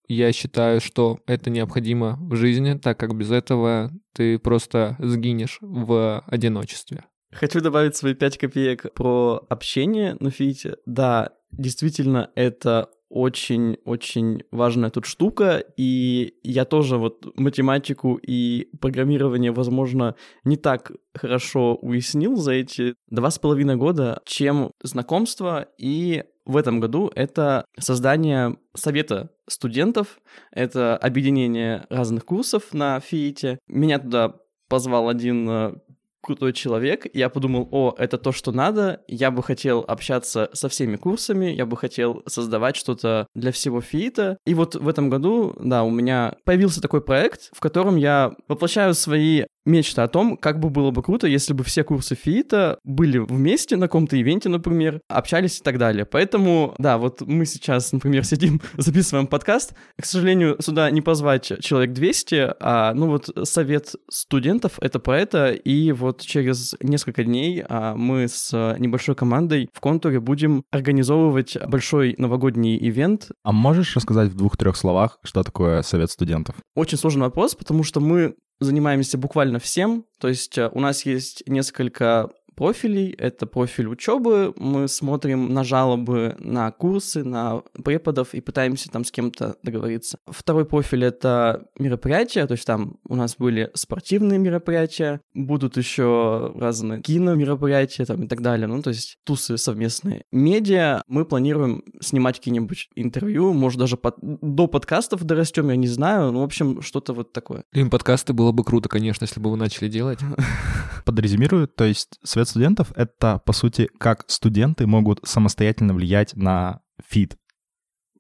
я 0.08 0.32
считаю, 0.32 0.80
что 0.80 1.20
это 1.28 1.50
необходимо 1.50 2.18
в 2.22 2.38
жизни, 2.38 2.76
так 2.76 2.98
как 2.98 3.14
без 3.14 3.30
этого 3.30 3.92
ты 4.14 4.40
просто 4.40 4.96
сгинешь 5.00 5.58
в 5.60 6.24
одиночестве. 6.26 7.04
Хочу 7.34 7.60
добавить 7.60 7.98
свои 7.98 8.14
пять 8.14 8.38
копеек 8.38 8.94
про 8.94 9.46
общение 9.50 10.16
на 10.22 10.32
фите. 10.32 10.78
Да, 10.86 11.34
действительно, 11.52 12.32
это 12.36 12.90
очень-очень 13.10 14.44
важная 14.52 14.90
тут 14.90 15.06
штука, 15.06 15.64
и 15.78 16.36
я 16.44 16.66
тоже 16.66 16.98
вот 16.98 17.28
математику 17.38 18.16
и 18.16 18.70
программирование, 18.80 19.52
возможно, 19.52 20.16
не 20.44 20.58
так 20.58 20.92
хорошо 21.14 21.76
уяснил 21.76 22.36
за 22.36 22.54
эти 22.54 22.96
два 23.10 23.32
с 23.32 23.40
половиной 23.40 23.76
года, 23.76 24.22
чем 24.26 24.72
знакомство, 24.84 25.68
и 25.78 26.24
в 26.46 26.58
этом 26.58 26.80
году 26.80 27.12
это 27.14 27.66
создание 27.78 28.58
совета 28.76 29.30
студентов, 29.48 30.20
это 30.52 30.98
объединение 30.98 31.86
разных 31.90 32.26
курсов 32.26 32.74
на 32.74 33.00
ФИИТе. 33.00 33.60
Меня 33.68 34.00
туда 34.00 34.36
позвал 34.68 35.10
один 35.10 35.50
э, 35.50 35.74
крутой 36.22 36.54
человек. 36.54 37.06
Я 37.14 37.30
подумал, 37.30 37.68
о, 37.72 37.96
это 37.98 38.18
то, 38.18 38.32
что 38.32 38.52
надо. 38.52 39.02
Я 39.08 39.32
бы 39.32 39.44
хотел 39.44 39.86
общаться 39.88 40.50
со 40.54 40.70
всеми 40.70 40.96
курсами, 40.96 41.48
я 41.48 41.66
бы 41.66 41.78
хотел 41.78 42.24
создавать 42.28 42.76
что-то 42.76 43.28
для 43.36 43.52
всего 43.52 43.82
фиита. 43.82 44.38
И 44.46 44.54
вот 44.54 44.76
в 44.76 44.88
этом 44.88 45.10
году, 45.10 45.56
да, 45.60 45.84
у 45.84 45.90
меня 45.90 46.36
появился 46.46 46.82
такой 46.82 47.02
проект, 47.02 47.50
в 47.54 47.60
котором 47.60 47.96
я 47.96 48.34
воплощаю 48.48 48.94
свои 48.94 49.44
мечта 49.70 50.04
о 50.04 50.08
том, 50.08 50.38
как 50.38 50.60
бы 50.60 50.70
было 50.70 50.92
бы 50.92 51.02
круто, 51.04 51.28
если 51.28 51.54
бы 51.54 51.64
все 51.64 51.84
курсы 51.84 52.16
ФИИТа 52.16 52.80
были 52.84 53.20
вместе 53.20 53.78
на 53.78 53.88
каком-то 53.88 54.20
ивенте, 54.20 54.50
например, 54.50 55.02
общались 55.08 55.60
и 55.60 55.64
так 55.64 55.78
далее. 55.78 56.06
Поэтому, 56.06 56.74
да, 56.78 56.98
вот 56.98 57.22
мы 57.22 57.46
сейчас, 57.46 57.92
например, 57.92 58.26
сидим, 58.26 58.62
записываем 58.78 59.28
подкаст. 59.28 59.74
К 60.00 60.06
сожалению, 60.06 60.58
сюда 60.60 60.90
не 60.92 61.02
позвать 61.02 61.52
человек 61.62 61.94
200, 61.94 62.56
а, 62.60 62.94
ну 62.94 63.08
вот, 63.08 63.30
совет 63.44 63.96
студентов— 64.10 64.74
это 64.82 65.00
про 65.00 65.20
это, 65.20 65.52
и 65.52 65.92
вот 65.92 66.22
через 66.22 66.76
несколько 66.82 67.24
дней 67.24 67.64
а, 67.68 67.96
мы 67.96 68.28
с 68.28 68.76
небольшой 68.80 69.16
командой 69.16 69.70
в 69.74 69.80
контуре 69.80 70.20
будем 70.20 70.64
организовывать 70.72 71.58
большой 71.68 72.16
новогодний 72.18 72.78
ивент. 72.78 73.30
А 73.44 73.52
можешь 73.52 73.96
рассказать 73.96 74.30
в 74.30 74.36
двух-трех 74.36 74.76
словах, 74.76 75.20
что 75.24 75.44
такое 75.44 75.82
совет 75.84 76.10
студентов? 76.12 76.56
Очень 76.76 76.98
сложный 76.98 77.24
вопрос, 77.24 77.56
потому 77.56 77.84
что 77.84 78.00
мы 78.00 78.36
занимаемся 78.60 79.18
буквально 79.18 79.60
всем. 79.60 80.06
То 80.20 80.28
есть 80.28 80.58
э, 80.58 80.70
у 80.74 80.80
нас 80.80 81.06
есть 81.06 81.44
несколько 81.48 82.30
профилей. 82.60 83.12
Это 83.18 83.46
профиль 83.46 83.88
учебы. 83.88 84.54
Мы 84.58 84.90
смотрим 84.90 85.54
на 85.54 85.64
жалобы 85.64 86.36
на 86.40 86.70
курсы, 86.72 87.24
на 87.24 87.62
преподов 87.86 88.34
и 88.34 88.42
пытаемся 88.42 88.92
там 88.92 89.06
с 89.06 89.12
кем-то 89.12 89.56
договориться. 89.64 90.18
Второй 90.28 90.66
профиль— 90.66 91.04
это 91.06 91.70
мероприятия. 91.80 92.46
То 92.48 92.56
есть 92.56 92.66
там 92.66 92.98
у 93.08 93.16
нас 93.16 93.38
были 93.38 93.72
спортивные 93.76 94.40
мероприятия, 94.40 95.22
будут 95.34 95.78
еще 95.78 96.52
разные 96.54 97.02
киномероприятия 97.02 98.06
там 98.06 98.24
и 98.24 98.28
так 98.28 98.42
далее. 98.42 98.68
Ну, 98.68 98.82
то 98.82 98.90
есть 98.90 99.20
тусы 99.24 99.58
совместные. 99.58 100.24
Медиа. 100.34 101.02
Мы 101.08 101.24
планируем 101.24 101.82
снимать 102.02 102.40
какие-нибудь 102.40 102.90
интервью, 102.96 103.54
может, 103.54 103.80
даже 103.80 103.96
под... 103.96 104.18
до 104.20 104.68
подкастов 104.68 105.24
дорастем, 105.24 105.70
я 105.70 105.78
не 105.78 105.88
знаю. 105.88 106.34
Ну, 106.34 106.42
в 106.42 106.44
общем, 106.44 106.82
что-то 106.82 107.14
вот 107.14 107.32
такое. 107.32 107.64
Им 107.72 107.90
подкасты 107.90 108.34
было 108.34 108.52
бы 108.52 108.66
круто, 108.66 108.90
конечно, 108.90 109.24
если 109.24 109.40
бы 109.40 109.50
вы 109.50 109.56
начали 109.56 109.88
делать. 109.88 110.20
Подрезюмирую, 111.10 111.68
то 111.68 111.86
есть 111.86 112.20
Свет 112.24 112.48
студентов— 112.48 112.92
это, 112.96 113.42
по 113.44 113.52
сути, 113.52 113.90
как 113.98 114.26
студенты 114.28 114.86
могут 114.86 115.28
самостоятельно 115.28 115.96
влиять 115.96 116.36
на 116.36 116.82
фид. 117.04 117.36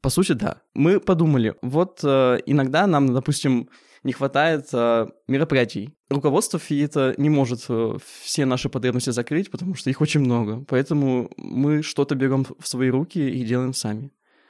По 0.02 0.10
сути, 0.10 0.32
да. 0.32 0.63
Мы 0.73 0.99
подумали, 0.99 1.54
вот 1.62 1.99
э, 2.04 2.39
иногда 2.47 2.88
нам, 2.88 3.13
допустим, 3.13 3.69
не 4.02 4.12
хватает 4.12 4.69
э, 4.73 5.06
мероприятий. 5.28 5.93
Руководство 6.10 6.58
ФИИТа 6.58 7.13
не 7.17 7.30
может 7.30 7.65
э, 7.69 7.97
все 8.23 8.45
наши 8.45 8.69
потребности 8.69 9.12
закрыть, 9.12 9.52
потому 9.52 9.75
что 9.75 9.91
их 9.91 10.02
очень 10.02 10.21
много. 10.21 10.65
Поэтому 10.67 11.30
мы 11.38 11.84
что-то 11.84 12.15
берем 12.15 12.43
в 12.58 12.67
свои 12.67 12.89
руки 12.89 13.19
и 13.19 13.45
делаем 13.45 13.75
сами. 13.75 14.10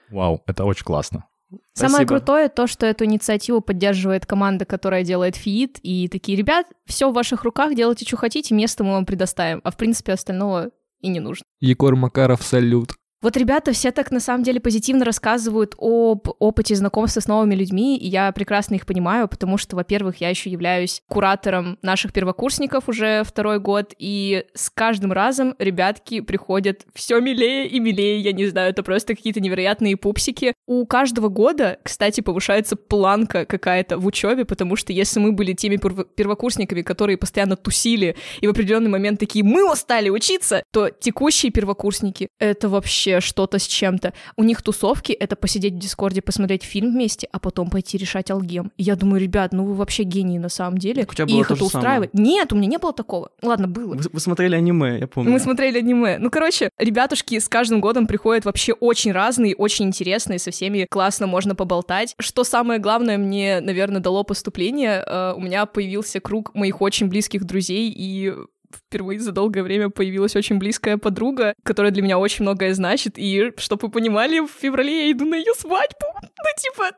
Вау, 0.10 0.42
это 0.48 0.64
очень 0.64 0.86
классно. 0.86 1.26
Самое 1.74 2.06
Спасибо. 2.06 2.08
крутое 2.08 2.50
то, 2.50 2.68
что 2.68 2.86
эту 2.86 3.06
инициативу 3.06 3.62
поддерживает 3.62 4.26
команда, 4.26 4.66
которая 4.66 5.04
делает 5.04 5.36
фиит, 5.36 5.80
и 5.82 6.08
такие, 6.08 6.38
ребят, 6.38 6.68
все 6.86 7.10
в 7.10 7.14
ваших 7.14 7.44
руках, 7.44 7.74
делайте, 7.76 8.06
что 8.06 8.18
хотите, 8.18 8.54
место 8.54 8.84
мы 8.84 8.92
вам 8.92 9.06
предоставим, 9.06 9.62
а 9.64 9.72
в 9.72 9.78
принципе 9.78 10.14
остального 10.14 10.72
и 11.02 11.08
не 11.08 11.20
нужно. 11.20 11.44
Егор 11.60 11.96
Макаров, 11.96 12.44
салют. 12.44 12.94
Вот 13.22 13.36
ребята 13.36 13.74
все 13.74 13.92
так 13.92 14.12
на 14.12 14.22
самом 14.22 14.44
деле 14.44 14.62
позитивно 14.62 15.04
рассказывают 15.04 15.76
об 15.78 16.30
опыте 16.40 16.74
знакомства 16.76 17.20
с 17.20 17.28
новыми 17.28 17.54
людьми, 17.54 17.98
и 17.98 18.08
я 18.08 18.32
прекрасно 18.32 18.76
их 18.76 18.86
понимаю, 18.86 19.28
потому 19.28 19.58
что, 19.58 19.76
во-первых, 19.76 20.22
я 20.22 20.30
еще 20.30 20.50
являюсь 20.50 21.02
куратором 21.10 21.78
наших 21.82 22.14
первокурсников 22.14 22.88
уже 22.88 23.24
второй 23.26 23.60
год, 23.60 23.94
и 24.00 24.46
с 24.54 24.70
каждым 24.70 25.12
разом 25.12 25.54
ребятки 25.60 26.22
приходят 26.22 26.86
все 26.94 27.20
милее 27.20 27.68
и 27.68 27.82
милее, 27.82 28.22
я 28.22 28.32
не 28.32 28.48
знаю, 28.48 28.70
это 28.70 28.84
просто 28.84 29.16
какие-то 29.16 29.42
невероятные 29.42 29.98
пупсики. 29.98 30.54
У 30.66 30.86
каждого 30.86 31.28
года, 31.28 31.78
кстати, 31.84 32.22
повышается 32.22 32.78
планка 32.78 33.44
какая-то 33.46 33.98
в 33.98 34.06
учебе, 34.06 34.46
потому 34.46 34.78
что 34.78 34.94
если 34.94 35.20
мы 35.20 35.34
были 35.34 35.52
теми 35.52 35.76
первокурсниками, 35.76 36.84
которые 36.84 37.18
постоянно 37.18 37.58
тусили 37.58 38.16
и 38.40 38.48
в 38.48 38.52
определенный 38.52 38.90
момент 38.90 39.20
такие 39.20 39.44
«мы 39.44 39.70
устали 39.70 40.08
учиться», 40.08 40.64
то 40.72 40.90
текущие 40.90 41.52
первокурсники— 41.52 42.30
это 42.40 42.70
вообще 42.70 43.09
вообще 43.16 43.30
что-то 43.30 43.60
с 43.60 43.68
чем-то. 43.68 44.14
У 44.36 44.44
них 44.44 44.62
тусовки— 44.62 45.12
это 45.20 45.36
посидеть 45.36 45.74
в 45.74 45.78
Дискорде, 45.78 46.22
посмотреть 46.22 46.64
фильм 46.64 46.92
вместе, 46.92 47.28
а 47.32 47.40
потом 47.40 47.70
пойти 47.70 47.98
решать 47.98 48.32
алгем. 48.32 48.72
И 48.78 48.84
я 48.84 48.96
думаю, 48.96 49.22
ребят, 49.22 49.54
ну 49.54 49.66
вы 49.66 49.76
вообще 49.76 50.04
гении 50.04 50.38
на 50.38 50.50
самом 50.50 50.78
деле. 50.78 51.04
Так 51.04 51.12
у 51.12 51.16
тебя 51.16 51.26
и 51.26 51.40
их 51.40 51.48
то 51.48 51.54
это 51.54 51.64
устраивает. 51.64 52.14
Нет, 52.14 52.52
у 52.54 52.56
меня 52.56 52.68
не 52.68 52.78
было 52.78 52.94
такого. 52.94 53.30
Ладно, 53.42 53.68
было. 53.68 53.96
Вы, 53.96 54.02
вы 54.12 54.20
смотрели 54.20 54.56
аниме, 54.56 55.00
я 55.00 55.08
помню. 55.08 55.32
Мы 55.32 55.40
смотрели 55.40 55.80
аниме. 55.80 56.18
Ну, 56.20 56.30
короче, 56.30 56.70
ребятушки 56.78 57.40
с 57.40 57.48
каждым 57.48 57.82
годом 57.82 58.08
приходят 58.08 58.46
вообще 58.46 58.74
очень 58.74 59.12
разные, 59.12 59.56
очень 59.56 59.86
интересные, 59.86 60.40
со 60.40 60.52
всеми 60.52 60.88
классно 60.90 61.28
можно 61.28 61.56
поболтать. 61.56 62.16
Что 62.20 62.44
самое 62.44 62.80
главное 62.80 63.18
мне, 63.18 63.60
наверное, 63.62 64.02
дало 64.02 64.24
поступление, 64.24 65.04
э, 65.06 65.34
у 65.36 65.40
меня 65.40 65.66
появился 65.66 66.20
круг 66.20 66.54
моих 66.56 66.82
очень 66.82 67.08
близких 67.08 67.46
друзей, 67.46 67.94
и 67.96 68.34
впервые 68.74 69.20
за 69.20 69.32
долгое 69.32 69.64
время 69.64 69.90
появилась 69.90 70.36
очень 70.36 70.58
близкая 70.58 70.98
подруга, 70.98 71.54
которая 71.64 71.92
для 71.92 72.02
меня 72.02 72.18
очень 72.18 72.44
многое 72.44 72.74
значит, 72.74 73.14
и, 73.18 73.52
чтобы 73.58 73.88
вы 73.88 73.92
понимали, 73.92 74.40
в 74.40 74.50
феврале 74.50 75.06
я 75.06 75.12
иду 75.12 75.26
на 75.26 75.36
ее 75.36 75.54
свадьбу. 75.54 76.06
Ну, 76.22 76.50
типа, 76.58 76.92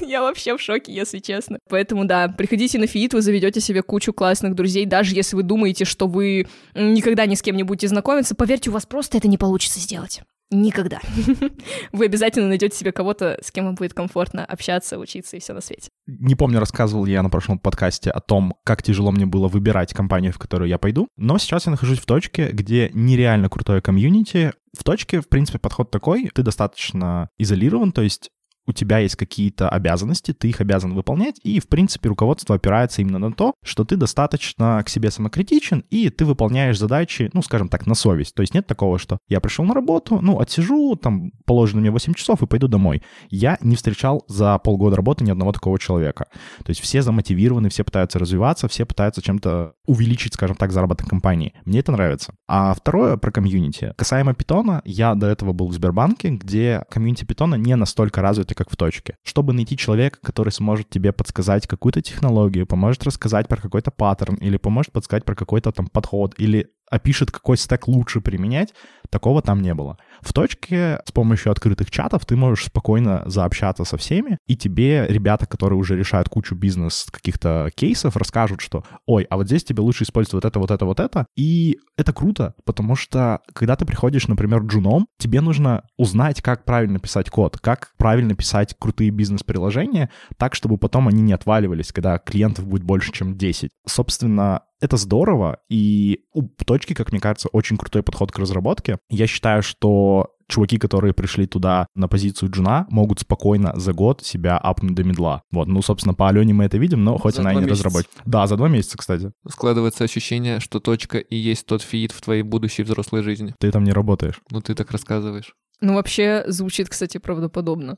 я 0.06 0.20
вообще 0.22 0.56
в 0.56 0.60
шоке, 0.60 0.92
если 0.92 1.18
честно. 1.18 1.58
Поэтому, 1.68 2.04
да, 2.04 2.28
приходите 2.28 2.78
на 2.78 2.86
фит, 2.86 3.14
вы 3.14 3.22
заведете 3.22 3.60
себе 3.60 3.82
кучу 3.82 4.12
классных 4.12 4.54
друзей, 4.54 4.86
даже 4.86 5.14
если 5.14 5.36
вы 5.36 5.42
думаете, 5.42 5.84
что 5.84 6.06
вы 6.06 6.46
никогда 6.74 7.26
ни 7.26 7.34
с 7.34 7.42
кем 7.42 7.56
не 7.56 7.62
будете 7.62 7.88
знакомиться, 7.88 8.34
поверьте, 8.34 8.70
у 8.70 8.72
вас 8.72 8.86
просто 8.86 9.18
это 9.18 9.28
не 9.28 9.38
получится 9.38 9.80
сделать. 9.80 10.20
Никогда. 10.50 11.00
Вы 11.92 12.06
обязательно 12.06 12.48
найдете 12.48 12.76
себе 12.76 12.90
кого-то, 12.90 13.38
с 13.40 13.52
кем 13.52 13.66
вам 13.66 13.76
будет 13.76 13.94
комфортно 13.94 14.44
общаться, 14.44 14.98
учиться 14.98 15.36
и 15.36 15.40
все 15.40 15.52
на 15.52 15.60
свете. 15.60 15.90
Не 16.06 16.34
помню, 16.34 16.58
рассказывал 16.58 17.06
я 17.06 17.22
на 17.22 17.30
прошлом 17.30 17.60
подкасте 17.60 18.10
о 18.10 18.20
том, 18.20 18.54
как 18.64 18.82
тяжело 18.82 19.12
мне 19.12 19.26
было 19.26 19.46
выбирать 19.46 19.94
компанию, 19.94 20.32
в 20.32 20.38
которую 20.38 20.68
я 20.68 20.78
пойду. 20.78 21.06
Но 21.16 21.38
сейчас 21.38 21.66
я 21.66 21.70
нахожусь 21.70 22.00
в 22.00 22.06
точке, 22.06 22.50
где 22.50 22.90
нереально 22.92 23.48
крутое 23.48 23.80
комьюнити. 23.80 24.52
В 24.76 24.82
точке, 24.82 25.20
в 25.20 25.28
принципе, 25.28 25.60
подход 25.60 25.92
такой, 25.92 26.30
ты 26.34 26.42
достаточно 26.42 27.28
изолирован, 27.38 27.92
то 27.92 28.02
есть 28.02 28.30
у 28.70 28.72
тебя 28.72 28.98
есть 28.98 29.16
какие-то 29.16 29.68
обязанности, 29.68 30.32
ты 30.32 30.48
их 30.48 30.60
обязан 30.60 30.94
выполнять, 30.94 31.38
и, 31.42 31.60
в 31.60 31.68
принципе, 31.68 32.08
руководство 32.08 32.56
опирается 32.56 33.02
именно 33.02 33.18
на 33.18 33.32
то, 33.32 33.54
что 33.62 33.84
ты 33.84 33.96
достаточно 33.96 34.82
к 34.84 34.88
себе 34.88 35.10
самокритичен, 35.10 35.84
и 35.90 36.08
ты 36.08 36.24
выполняешь 36.24 36.78
задачи, 36.78 37.30
ну, 37.32 37.42
скажем 37.42 37.68
так, 37.68 37.86
на 37.86 37.94
совесть. 37.94 38.34
То 38.34 38.42
есть 38.42 38.54
нет 38.54 38.66
такого, 38.66 38.98
что 38.98 39.18
я 39.28 39.40
пришел 39.40 39.64
на 39.64 39.74
работу, 39.74 40.20
ну, 40.20 40.40
отсижу, 40.40 40.96
там, 40.96 41.32
положено 41.44 41.80
мне 41.80 41.90
8 41.90 42.14
часов 42.14 42.42
и 42.42 42.46
пойду 42.46 42.68
домой. 42.68 43.02
Я 43.28 43.58
не 43.60 43.76
встречал 43.76 44.24
за 44.28 44.58
полгода 44.58 44.96
работы 44.96 45.24
ни 45.24 45.30
одного 45.30 45.52
такого 45.52 45.78
человека. 45.78 46.26
То 46.64 46.70
есть 46.70 46.80
все 46.80 47.02
замотивированы, 47.02 47.68
все 47.68 47.84
пытаются 47.84 48.18
развиваться, 48.18 48.68
все 48.68 48.84
пытаются 48.86 49.22
чем-то 49.22 49.74
увеличить, 49.86 50.34
скажем 50.34 50.56
так, 50.56 50.72
заработок 50.72 51.08
компании. 51.08 51.54
Мне 51.64 51.80
это 51.80 51.92
нравится. 51.92 52.34
А 52.48 52.74
второе 52.74 53.16
про 53.16 53.30
комьюнити. 53.32 53.92
Касаемо 53.96 54.34
питона, 54.34 54.82
я 54.84 55.14
до 55.14 55.26
этого 55.26 55.52
был 55.52 55.68
в 55.68 55.72
Сбербанке, 55.72 56.30
где 56.30 56.84
комьюнити 56.90 57.24
питона 57.24 57.56
не 57.56 57.76
настолько 57.76 58.22
развито, 58.22 58.54
как 58.60 58.70
в 58.70 58.76
точке. 58.76 59.16
Чтобы 59.22 59.54
найти 59.54 59.74
человека, 59.74 60.18
который 60.22 60.50
сможет 60.50 60.90
тебе 60.90 61.12
подсказать 61.12 61.66
какую-то 61.66 62.02
технологию, 62.02 62.66
поможет 62.66 63.04
рассказать 63.04 63.48
про 63.48 63.56
какой-то 63.56 63.90
паттерн 63.90 64.34
или 64.34 64.58
поможет 64.58 64.92
подсказать 64.92 65.24
про 65.24 65.34
какой-то 65.34 65.72
там 65.72 65.86
подход 65.86 66.34
или 66.36 66.68
опишет, 66.90 67.30
какой 67.30 67.56
стек 67.56 67.88
лучше 67.88 68.20
применять, 68.20 68.74
такого 69.10 69.42
там 69.42 69.60
не 69.60 69.74
было. 69.74 69.98
В 70.20 70.32
точке 70.32 71.00
с 71.04 71.12
помощью 71.12 71.52
открытых 71.52 71.90
чатов 71.90 72.24
ты 72.24 72.36
можешь 72.36 72.66
спокойно 72.66 73.22
заобщаться 73.26 73.84
со 73.84 73.96
всеми, 73.96 74.38
и 74.46 74.56
тебе 74.56 75.06
ребята, 75.08 75.46
которые 75.46 75.78
уже 75.78 75.96
решают 75.96 76.28
кучу 76.28 76.54
бизнес 76.54 77.06
каких-то 77.10 77.70
кейсов, 77.74 78.16
расскажут, 78.16 78.60
что 78.60 78.84
«Ой, 79.06 79.26
а 79.28 79.36
вот 79.36 79.46
здесь 79.46 79.64
тебе 79.64 79.82
лучше 79.82 80.04
использовать 80.04 80.44
вот 80.44 80.44
это, 80.44 80.58
вот 80.58 80.70
это, 80.70 80.84
вот 80.84 81.00
это». 81.00 81.26
И 81.36 81.78
это 81.96 82.12
круто, 82.12 82.54
потому 82.64 82.96
что 82.96 83.40
когда 83.52 83.76
ты 83.76 83.84
приходишь, 83.84 84.28
например, 84.28 84.62
джуном, 84.62 85.06
тебе 85.18 85.40
нужно 85.40 85.82
узнать, 85.96 86.40
как 86.42 86.64
правильно 86.64 86.98
писать 86.98 87.30
код, 87.30 87.58
как 87.58 87.92
правильно 87.98 88.34
писать 88.34 88.74
крутые 88.78 89.10
бизнес-приложения, 89.10 90.10
так, 90.36 90.54
чтобы 90.54 90.78
потом 90.78 91.08
они 91.08 91.22
не 91.22 91.32
отваливались, 91.32 91.92
когда 91.92 92.18
клиентов 92.18 92.66
будет 92.66 92.84
больше, 92.84 93.12
чем 93.12 93.36
10. 93.36 93.70
Собственно, 93.86 94.62
это 94.80 94.96
здорово, 94.96 95.58
и 95.68 96.20
у 96.32 96.42
точки, 96.42 96.94
как 96.94 97.12
мне 97.12 97.20
кажется, 97.20 97.48
очень 97.48 97.76
крутой 97.76 98.02
подход 98.02 98.32
к 98.32 98.38
разработке. 98.38 98.98
Я 99.08 99.26
считаю, 99.26 99.62
что 99.62 100.34
чуваки, 100.50 100.78
которые 100.78 101.14
пришли 101.14 101.46
туда 101.46 101.86
на 101.94 102.08
позицию 102.08 102.50
джуна, 102.50 102.86
могут 102.90 103.20
спокойно 103.20 103.72
за 103.76 103.92
год 103.92 104.22
себя 104.22 104.58
апнуть 104.58 104.94
до 104.94 105.04
медла. 105.04 105.42
Вот, 105.50 105.68
ну, 105.68 105.80
собственно, 105.80 106.14
по 106.14 106.28
Алене 106.28 106.52
мы 106.52 106.64
это 106.64 106.76
видим, 106.76 107.04
но 107.04 107.16
хоть 107.18 107.36
за 107.36 107.40
она 107.40 107.52
и 107.52 107.56
не 107.56 107.62
месяца. 107.62 107.84
разработчик. 107.84 108.12
Да, 108.24 108.46
за 108.46 108.56
два 108.56 108.68
месяца, 108.68 108.98
кстати. 108.98 109.32
Складывается 109.48 110.04
ощущение, 110.04 110.60
что 110.60 110.80
точка 110.80 111.18
и 111.18 111.36
есть 111.36 111.66
тот 111.66 111.82
фит 111.82 112.12
в 112.12 112.20
твоей 112.20 112.42
будущей 112.42 112.82
взрослой 112.82 113.22
жизни. 113.22 113.54
Ты 113.58 113.70
там 113.70 113.84
не 113.84 113.92
работаешь. 113.92 114.40
Ну, 114.50 114.60
ты 114.60 114.74
так 114.74 114.90
рассказываешь. 114.90 115.54
Ну, 115.80 115.94
вообще, 115.94 116.44
звучит, 116.46 116.88
кстати, 116.88 117.18
правдоподобно. 117.18 117.96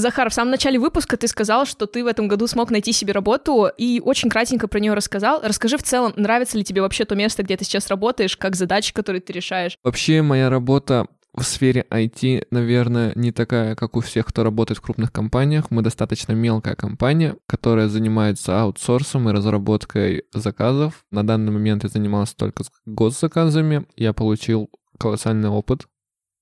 Захар, 0.00 0.30
в 0.30 0.34
самом 0.34 0.50
начале 0.50 0.78
выпуска 0.78 1.16
ты 1.16 1.28
сказал, 1.28 1.66
что 1.66 1.86
ты 1.86 2.02
в 2.02 2.06
этом 2.06 2.28
году 2.28 2.46
смог 2.46 2.70
найти 2.70 2.92
себе 2.92 3.12
работу 3.12 3.68
и 3.76 4.00
очень 4.00 4.28
кратенько 4.28 4.68
про 4.68 4.80
нее 4.80 4.94
рассказал. 4.94 5.40
Расскажи 5.42 5.76
в 5.76 5.82
целом, 5.82 6.12
нравится 6.16 6.58
ли 6.58 6.64
тебе 6.64 6.82
вообще 6.82 7.04
то 7.04 7.14
место, 7.14 7.42
где 7.42 7.56
ты 7.56 7.64
сейчас 7.64 7.88
работаешь, 7.88 8.36
как 8.36 8.56
задачи, 8.56 8.92
которые 8.92 9.20
ты 9.20 9.32
решаешь? 9.32 9.76
Вообще, 9.84 10.22
моя 10.22 10.50
работа 10.50 11.06
в 11.34 11.42
сфере 11.44 11.86
IT, 11.90 12.46
наверное, 12.50 13.12
не 13.14 13.32
такая, 13.32 13.76
как 13.76 13.96
у 13.96 14.00
всех, 14.00 14.26
кто 14.26 14.42
работает 14.42 14.78
в 14.78 14.82
крупных 14.82 15.12
компаниях. 15.12 15.70
Мы 15.70 15.82
достаточно 15.82 16.32
мелкая 16.32 16.74
компания, 16.74 17.36
которая 17.46 17.88
занимается 17.88 18.60
аутсорсом 18.60 19.28
и 19.28 19.32
разработкой 19.32 20.24
заказов. 20.32 21.04
На 21.10 21.24
данный 21.24 21.52
момент 21.52 21.84
я 21.84 21.88
занимался 21.88 22.36
только 22.36 22.64
госзаказами. 22.84 23.86
Я 23.96 24.12
получил 24.12 24.70
колоссальный 24.98 25.48
опыт, 25.48 25.86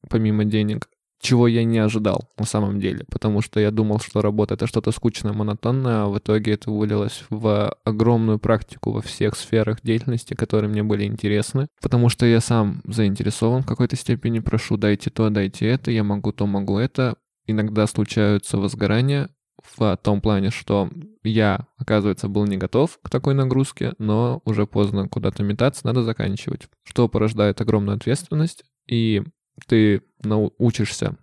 помимо 0.08 0.44
денег 0.44 0.88
чего 1.20 1.48
я 1.48 1.64
не 1.64 1.78
ожидал 1.78 2.30
на 2.38 2.46
самом 2.46 2.80
деле, 2.80 3.04
потому 3.10 3.40
что 3.40 3.60
я 3.60 3.70
думал, 3.70 4.00
что 4.00 4.22
работа 4.22 4.54
это 4.54 4.66
что-то 4.66 4.92
скучное, 4.92 5.32
монотонное, 5.32 6.04
а 6.04 6.06
в 6.08 6.18
итоге 6.18 6.52
это 6.52 6.70
вылилось 6.70 7.24
в 7.30 7.74
огромную 7.84 8.38
практику 8.38 8.92
во 8.92 9.02
всех 9.02 9.36
сферах 9.36 9.78
деятельности, 9.82 10.34
которые 10.34 10.70
мне 10.70 10.82
были 10.82 11.04
интересны, 11.04 11.68
потому 11.82 12.08
что 12.08 12.26
я 12.26 12.40
сам 12.40 12.82
заинтересован 12.84 13.62
в 13.62 13.66
какой-то 13.66 13.96
степени, 13.96 14.38
прошу, 14.38 14.76
дайте 14.76 15.10
то, 15.10 15.28
дайте 15.30 15.66
это, 15.66 15.90
я 15.90 16.04
могу 16.04 16.32
то, 16.32 16.46
могу 16.46 16.78
это. 16.78 17.16
Иногда 17.46 17.86
случаются 17.86 18.58
возгорания 18.58 19.30
в 19.76 19.98
том 20.02 20.20
плане, 20.20 20.50
что 20.50 20.90
я, 21.22 21.66
оказывается, 21.76 22.28
был 22.28 22.46
не 22.46 22.56
готов 22.56 22.98
к 23.02 23.10
такой 23.10 23.34
нагрузке, 23.34 23.94
но 23.98 24.40
уже 24.44 24.66
поздно 24.66 25.08
куда-то 25.08 25.42
метаться, 25.42 25.86
надо 25.86 26.02
заканчивать, 26.02 26.68
что 26.84 27.08
порождает 27.08 27.60
огромную 27.60 27.96
ответственность, 27.96 28.64
и 28.86 29.22
ты 29.66 30.02
научишься 30.22 31.16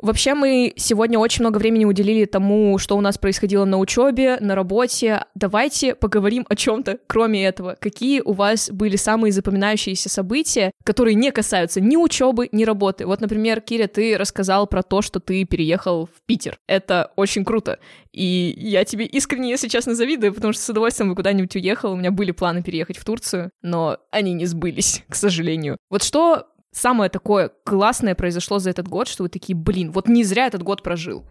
Вообще 0.00 0.34
мы 0.34 0.72
сегодня 0.76 1.18
очень 1.18 1.42
много 1.42 1.58
времени 1.58 1.84
уделили 1.84 2.24
тому, 2.24 2.78
что 2.78 2.96
у 2.96 3.00
нас 3.00 3.18
происходило 3.18 3.64
на 3.64 3.78
учебе, 3.78 4.38
на 4.40 4.54
работе. 4.54 5.24
Давайте 5.34 5.94
поговорим 5.94 6.46
о 6.48 6.54
чем-то, 6.54 6.98
кроме 7.08 7.44
этого. 7.44 7.76
Какие 7.80 8.20
у 8.20 8.32
вас 8.32 8.70
были 8.70 8.94
самые 8.96 9.32
запоминающиеся 9.32 10.08
события, 10.08 10.70
которые 10.84 11.14
не 11.16 11.32
касаются 11.32 11.80
ни 11.80 11.96
учебы, 11.96 12.48
ни 12.52 12.64
работы? 12.64 13.06
Вот, 13.06 13.20
например, 13.20 13.60
Киря, 13.60 13.88
ты 13.88 14.16
рассказал 14.16 14.68
про 14.68 14.84
то, 14.84 15.02
что 15.02 15.18
ты 15.18 15.44
переехал 15.44 16.06
в 16.06 16.22
Питер. 16.26 16.58
Это 16.68 17.10
очень 17.16 17.44
круто. 17.44 17.80
И 18.12 18.54
я 18.56 18.84
тебе 18.84 19.04
искренне, 19.04 19.50
если 19.50 19.68
честно, 19.68 19.94
завидую, 19.94 20.32
потому 20.32 20.52
что 20.52 20.62
с 20.62 20.68
удовольствием 20.68 21.10
бы 21.10 21.16
куда-нибудь 21.16 21.56
уехал. 21.56 21.92
У 21.92 21.96
меня 21.96 22.12
были 22.12 22.30
планы 22.30 22.62
переехать 22.62 22.98
в 22.98 23.04
Турцию, 23.04 23.50
но 23.62 23.98
они 24.12 24.32
не 24.32 24.46
сбылись, 24.46 25.02
к 25.08 25.16
сожалению. 25.16 25.76
Вот 25.90 26.04
что 26.04 26.46
самое 26.72 27.10
такое 27.10 27.50
классное 27.64 28.14
произошло 28.14 28.58
за 28.58 28.70
этот 28.70 28.88
год, 28.88 29.08
что 29.08 29.24
вы 29.24 29.28
такие, 29.28 29.56
блин, 29.56 29.92
вот 29.92 30.08
не 30.08 30.24
зря 30.24 30.46
этот 30.46 30.62
год 30.62 30.82
прожил? 30.82 31.24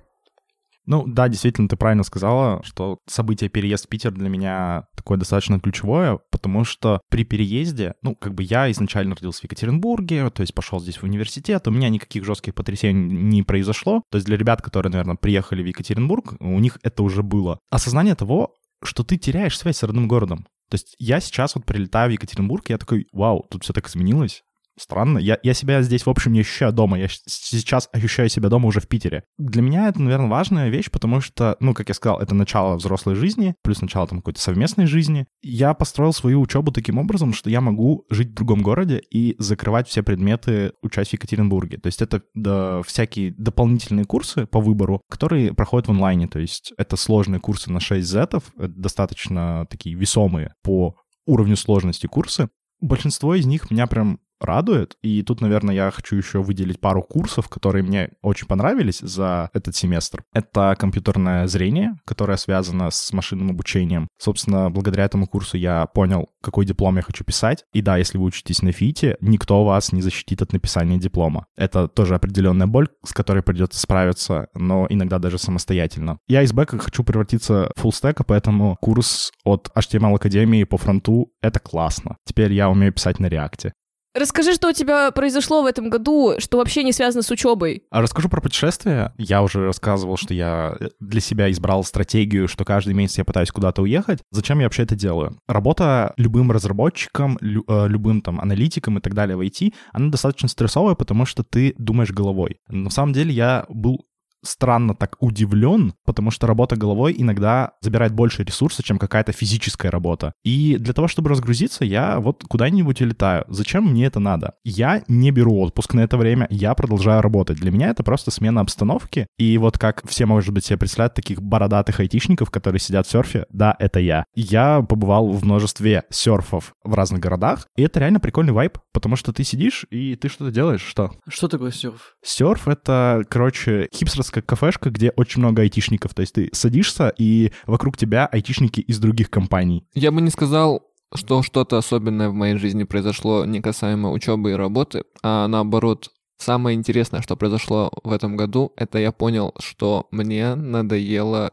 Ну 0.88 1.04
да, 1.06 1.28
действительно, 1.28 1.68
ты 1.68 1.76
правильно 1.76 2.04
сказала, 2.04 2.64
что 2.64 3.00
событие 3.08 3.50
переезд 3.50 3.86
в 3.86 3.90
Питер 3.90 4.12
для 4.12 4.30
меня 4.30 4.88
такое 4.96 5.18
достаточно 5.18 5.60
ключевое, 5.60 6.20
потому 6.32 6.64
что 6.64 7.02
при 7.10 7.26
переезде, 7.26 7.96
ну, 8.02 8.16
как 8.16 8.34
бы 8.34 8.44
я 8.44 8.72
изначально 8.72 9.14
родился 9.14 9.42
в 9.42 9.44
Екатеринбурге, 9.44 10.30
то 10.30 10.42
есть 10.42 10.56
пошел 10.56 10.80
здесь 10.80 10.98
в 10.98 11.04
университет, 11.04 11.68
у 11.68 11.72
меня 11.72 11.90
никаких 11.90 12.24
жестких 12.24 12.56
потрясений 12.56 13.14
не 13.14 13.44
произошло. 13.44 14.02
То 14.10 14.16
есть 14.16 14.28
для 14.28 14.38
ребят, 14.38 14.62
которые, 14.62 14.90
наверное, 14.90 15.18
приехали 15.18 15.62
в 15.62 15.66
Екатеринбург, 15.66 16.36
у 16.40 16.60
них 16.60 16.80
это 16.84 17.04
уже 17.04 17.22
было. 17.22 17.60
Осознание 17.70 18.16
того, 18.16 18.54
что 18.82 19.04
ты 19.04 19.18
теряешь 19.18 19.58
связь 19.58 19.78
с 19.78 19.84
родным 19.84 20.08
городом. 20.08 20.48
То 20.70 20.76
есть 20.76 20.96
я 21.00 21.20
сейчас 21.20 21.56
вот 21.56 21.66
прилетаю 21.66 22.10
в 22.10 22.14
Екатеринбург, 22.14 22.70
и 22.70 22.74
я 22.74 22.78
такой, 22.78 23.08
вау, 23.12 23.46
тут 23.50 23.64
все 23.64 23.74
так 23.74 23.88
изменилось, 23.88 24.44
странно. 24.78 25.18
Я, 25.18 25.38
я 25.44 25.54
себя 25.54 25.82
здесь, 25.82 26.06
в 26.06 26.10
общем, 26.10 26.34
не 26.34 26.42
ощущаю 26.42 26.74
дома. 26.74 27.00
Я 27.00 27.08
сейчас 27.08 27.90
ощущаю 27.92 28.30
себя 28.30 28.50
дома 28.50 28.68
уже 28.68 28.80
в 28.80 28.88
Питере. 28.88 29.24
Для 29.38 29.62
меня 29.62 29.88
это, 29.88 30.02
наверное, 30.02 30.30
важная 30.30 30.70
вещь, 30.70 30.90
потому 30.92 31.22
что, 31.22 31.58
ну, 31.60 31.74
как 31.74 31.90
я 31.90 31.96
сказал, 31.96 32.20
это 32.20 32.36
начало 32.36 32.76
взрослой 32.76 33.16
жизни, 33.16 33.56
плюс 33.64 33.82
начало 33.82 34.08
там 34.08 34.20
какой-то 34.20 34.42
совместной 34.42 34.86
жизни. 34.86 35.26
Я 35.42 35.74
построил 35.74 36.14
свою 36.14 36.42
учебу 36.42 36.72
таким 36.72 36.98
образом, 36.98 37.34
что 37.34 37.50
я 37.50 37.62
могу 37.62 38.06
жить 38.10 38.30
в 38.30 38.34
другом 38.34 38.62
городе 38.62 39.02
и 39.12 39.36
закрывать 39.40 39.88
все 39.88 40.04
предметы, 40.04 40.74
учась 40.82 41.10
в 41.10 41.14
Екатеринбурге. 41.14 41.78
То 41.78 41.88
есть 41.88 42.02
это 42.02 42.22
да, 42.34 42.82
всякие 42.84 43.34
дополнительные 43.38 44.06
курсы 44.06 44.46
по 44.46 44.60
выбору, 44.60 45.02
которые 45.10 45.54
проходят 45.54 45.88
в 45.88 45.92
онлайне. 45.92 46.28
То 46.28 46.40
есть 46.40 46.74
это 46.78 46.96
сложные 46.96 47.40
курсы 47.40 47.72
на 47.72 47.80
6 47.80 48.08
зетов, 48.08 48.44
достаточно 48.56 49.66
такие 49.70 49.96
весомые 49.96 50.54
по 50.64 50.96
уровню 51.26 51.56
сложности 51.56 52.08
курсы. 52.08 52.50
Большинство 52.80 53.36
из 53.36 53.46
них 53.46 53.70
меня 53.72 53.88
прям 53.88 54.20
радует. 54.40 54.96
И 55.02 55.22
тут, 55.24 55.42
наверное, 55.42 55.76
я 55.76 55.92
хочу 55.92 56.16
еще 56.16 56.42
выделить 56.42 56.80
пару 56.80 57.02
курсов, 57.02 57.50
которые 57.50 57.84
мне 57.84 58.10
очень 58.22 58.48
понравились 58.48 59.00
за 59.00 59.50
этот 59.54 59.76
семестр. 59.76 60.24
Это 60.34 60.76
компьютерное 60.78 61.48
зрение, 61.48 61.96
которое 62.06 62.38
связано 62.38 62.92
с 62.92 63.12
машинным 63.14 63.52
обучением. 63.52 64.08
Собственно, 64.20 64.70
благодаря 64.70 65.06
этому 65.06 65.28
курсу 65.28 65.58
я 65.58 65.86
понял, 65.88 66.30
какой 66.42 66.66
диплом 66.66 66.98
я 66.98 67.02
хочу 67.02 67.24
писать. 67.24 67.64
И 67.74 67.82
да, 67.82 67.98
если 67.98 68.18
вы 68.18 68.26
учитесь 68.26 68.62
на 68.62 68.72
ФИТе, 68.72 69.18
никто 69.22 69.64
вас 69.66 69.92
не 69.92 70.02
защитит 70.02 70.42
от 70.42 70.54
написания 70.54 70.98
диплома. 70.98 71.46
Это 71.56 71.88
тоже 71.88 72.16
определенная 72.16 72.68
боль, 72.68 72.90
с 73.04 73.14
которой 73.14 73.44
придется 73.44 73.80
справиться, 73.80 74.48
но 74.54 74.88
иногда 74.90 75.20
даже 75.20 75.38
самостоятельно. 75.38 76.20
Я 76.28 76.44
из 76.44 76.54
бэка 76.54 76.78
хочу 76.78 77.04
превратиться 77.04 77.72
в 77.76 77.82
фуллстека, 77.82 78.24
поэтому 78.24 78.78
курс 78.82 79.32
от 79.44 79.70
HTML 79.76 80.16
Академии 80.16 80.64
по 80.64 80.78
фронту— 80.78 81.32
это 81.42 81.60
классно. 81.60 82.18
Теперь 82.26 82.54
я 82.54 82.70
умею 82.70 82.94
писать 82.94 83.20
на 83.20 83.28
реакте. 83.28 83.74
Расскажи, 84.18 84.54
что 84.54 84.70
у 84.70 84.74
тебя 84.74 85.12
произошло 85.12 85.62
в 85.62 85.68
этом 85.68 85.90
году, 85.90 86.36
что 86.40 86.58
вообще 86.58 86.84
не 86.84 86.92
связано 86.92 87.22
с 87.22 87.30
учебой. 87.30 87.84
А 87.92 88.02
расскажу 88.02 88.30
про 88.30 88.42
путешествия. 88.42 89.14
Я 89.18 89.44
уже 89.44 89.64
рассказывал, 89.66 90.18
что 90.18 90.34
я 90.34 90.76
для 91.00 91.22
себя 91.22 91.52
избрал 91.52 91.84
стратегию, 91.84 92.48
что 92.48 92.66
каждый 92.66 92.96
месяц 92.96 93.20
я 93.20 93.26
пытаюсь 93.26 93.52
куда-то 93.52 93.84
уехать. 93.84 94.20
Зачем 94.32 94.58
я 94.60 94.66
вообще 94.66 94.84
это 94.84 94.96
делаю? 94.96 95.38
Работа 95.48 96.14
любым 96.18 96.52
разработчиком, 96.52 97.38
лю- 97.42 97.64
э, 97.68 97.88
любым 97.88 98.22
там 98.22 98.40
аналитиком 98.40 98.98
и 98.98 99.02
так 99.02 99.14
далее 99.14 99.38
в 99.38 99.42
IT, 99.42 99.74
она 99.94 100.10
достаточно 100.10 100.50
стрессовая, 100.50 100.96
потому 100.96 101.26
что 101.26 101.44
ты 101.44 101.76
думаешь 101.78 102.10
головой. 102.12 102.58
На 102.70 102.90
самом 102.90 103.14
деле 103.14 103.32
я 103.32 103.66
был 103.70 104.07
странно 104.44 104.96
так 104.96 105.16
удивлен, 105.20 105.94
потому 106.06 106.32
что 106.32 106.48
работа 106.48 106.76
головой 106.76 107.16
иногда 107.18 107.74
забирает 107.82 108.14
больше 108.14 108.44
ресурса, 108.44 108.84
чем 108.84 108.98
какая-то 108.98 109.32
физическая 109.32 109.92
работа. 109.92 110.34
И 110.44 110.78
для 110.78 110.94
того, 110.94 111.08
чтобы 111.08 111.30
разгрузиться, 111.30 111.86
я 111.86 112.20
вот 112.20 112.44
куда-нибудь 112.48 113.02
улетаю. 113.02 113.46
Зачем 113.48 113.86
мне 113.86 114.06
это 114.06 114.20
надо? 114.20 114.54
Я 114.64 115.04
не 115.08 115.32
беру 115.32 115.60
отпуск 115.60 115.94
на 115.94 116.02
это 116.02 116.18
время, 116.18 116.48
я 116.50 116.74
продолжаю 116.74 117.22
работать. 117.22 117.58
Для 117.58 117.72
меня 117.72 117.90
это 117.90 118.04
просто 118.04 118.32
смена 118.32 118.62
обстановки. 118.62 119.28
И 119.38 119.58
вот 119.58 119.78
как 119.78 120.08
все, 120.08 120.26
может 120.26 120.54
быть, 120.54 120.66
себе 120.66 120.78
представляют 120.78 121.14
таких 121.14 121.42
бородатых 121.42 122.00
айтишников, 122.00 122.50
которые 122.52 122.80
сидят 122.80 123.08
в 123.08 123.12
серфе, 123.12 123.46
да, 123.50 123.76
это 123.80 124.00
я. 124.00 124.26
Я 124.36 124.82
побывал 124.82 125.30
в 125.32 125.44
множестве 125.44 126.04
серфов 126.10 126.74
в 126.84 126.94
разных 126.94 127.22
городах, 127.22 127.68
и 127.76 127.84
это 127.84 128.00
реально 128.00 128.20
прикольный 128.20 128.54
вайб, 128.54 128.78
потому 128.94 129.16
что 129.16 129.34
ты 129.34 129.44
сидишь 129.44 129.86
и 129.90 130.16
ты 130.16 130.30
что-то 130.30 130.52
делаешь, 130.52 130.82
что? 130.82 131.12
Что 131.28 131.48
такое 131.48 131.72
серф? 131.72 132.16
Серф— 132.24 132.68
это, 132.68 133.24
короче, 133.30 133.88
хипстерская 134.28 134.44
кафешка, 134.44 134.90
где 134.90 135.12
очень 135.16 135.40
много 135.42 135.62
айтишников. 135.62 136.14
То 136.14 136.22
есть 136.22 136.34
ты 136.34 136.50
садишься, 136.54 137.14
и 137.18 137.52
вокруг 137.66 137.98
тебя 137.98 138.26
айтишники 138.26 138.82
из 138.82 139.00
других 139.00 139.30
компаний. 139.30 139.86
Я 139.94 140.12
бы 140.12 140.22
не 140.22 140.30
сказал, 140.30 140.84
что 141.14 141.42
что-то 141.42 141.78
особенное 141.78 142.30
в 142.30 142.34
моей 142.34 142.58
жизни 142.58 142.84
произошло 142.84 143.46
не 143.46 143.62
касаемо 143.62 144.12
учебы 144.12 144.52
и 144.52 144.56
работы, 144.56 145.04
а 145.24 145.48
наоборот, 145.48 146.10
самое 146.38 146.76
интересное, 146.76 147.22
что 147.22 147.36
произошло 147.36 147.92
в 148.04 148.12
этом 148.12 148.36
году, 148.36 148.74
это 148.76 149.00
я 149.00 149.12
понял, 149.12 149.54
что 149.60 150.08
мне 150.12 150.56
надоело 150.56 151.52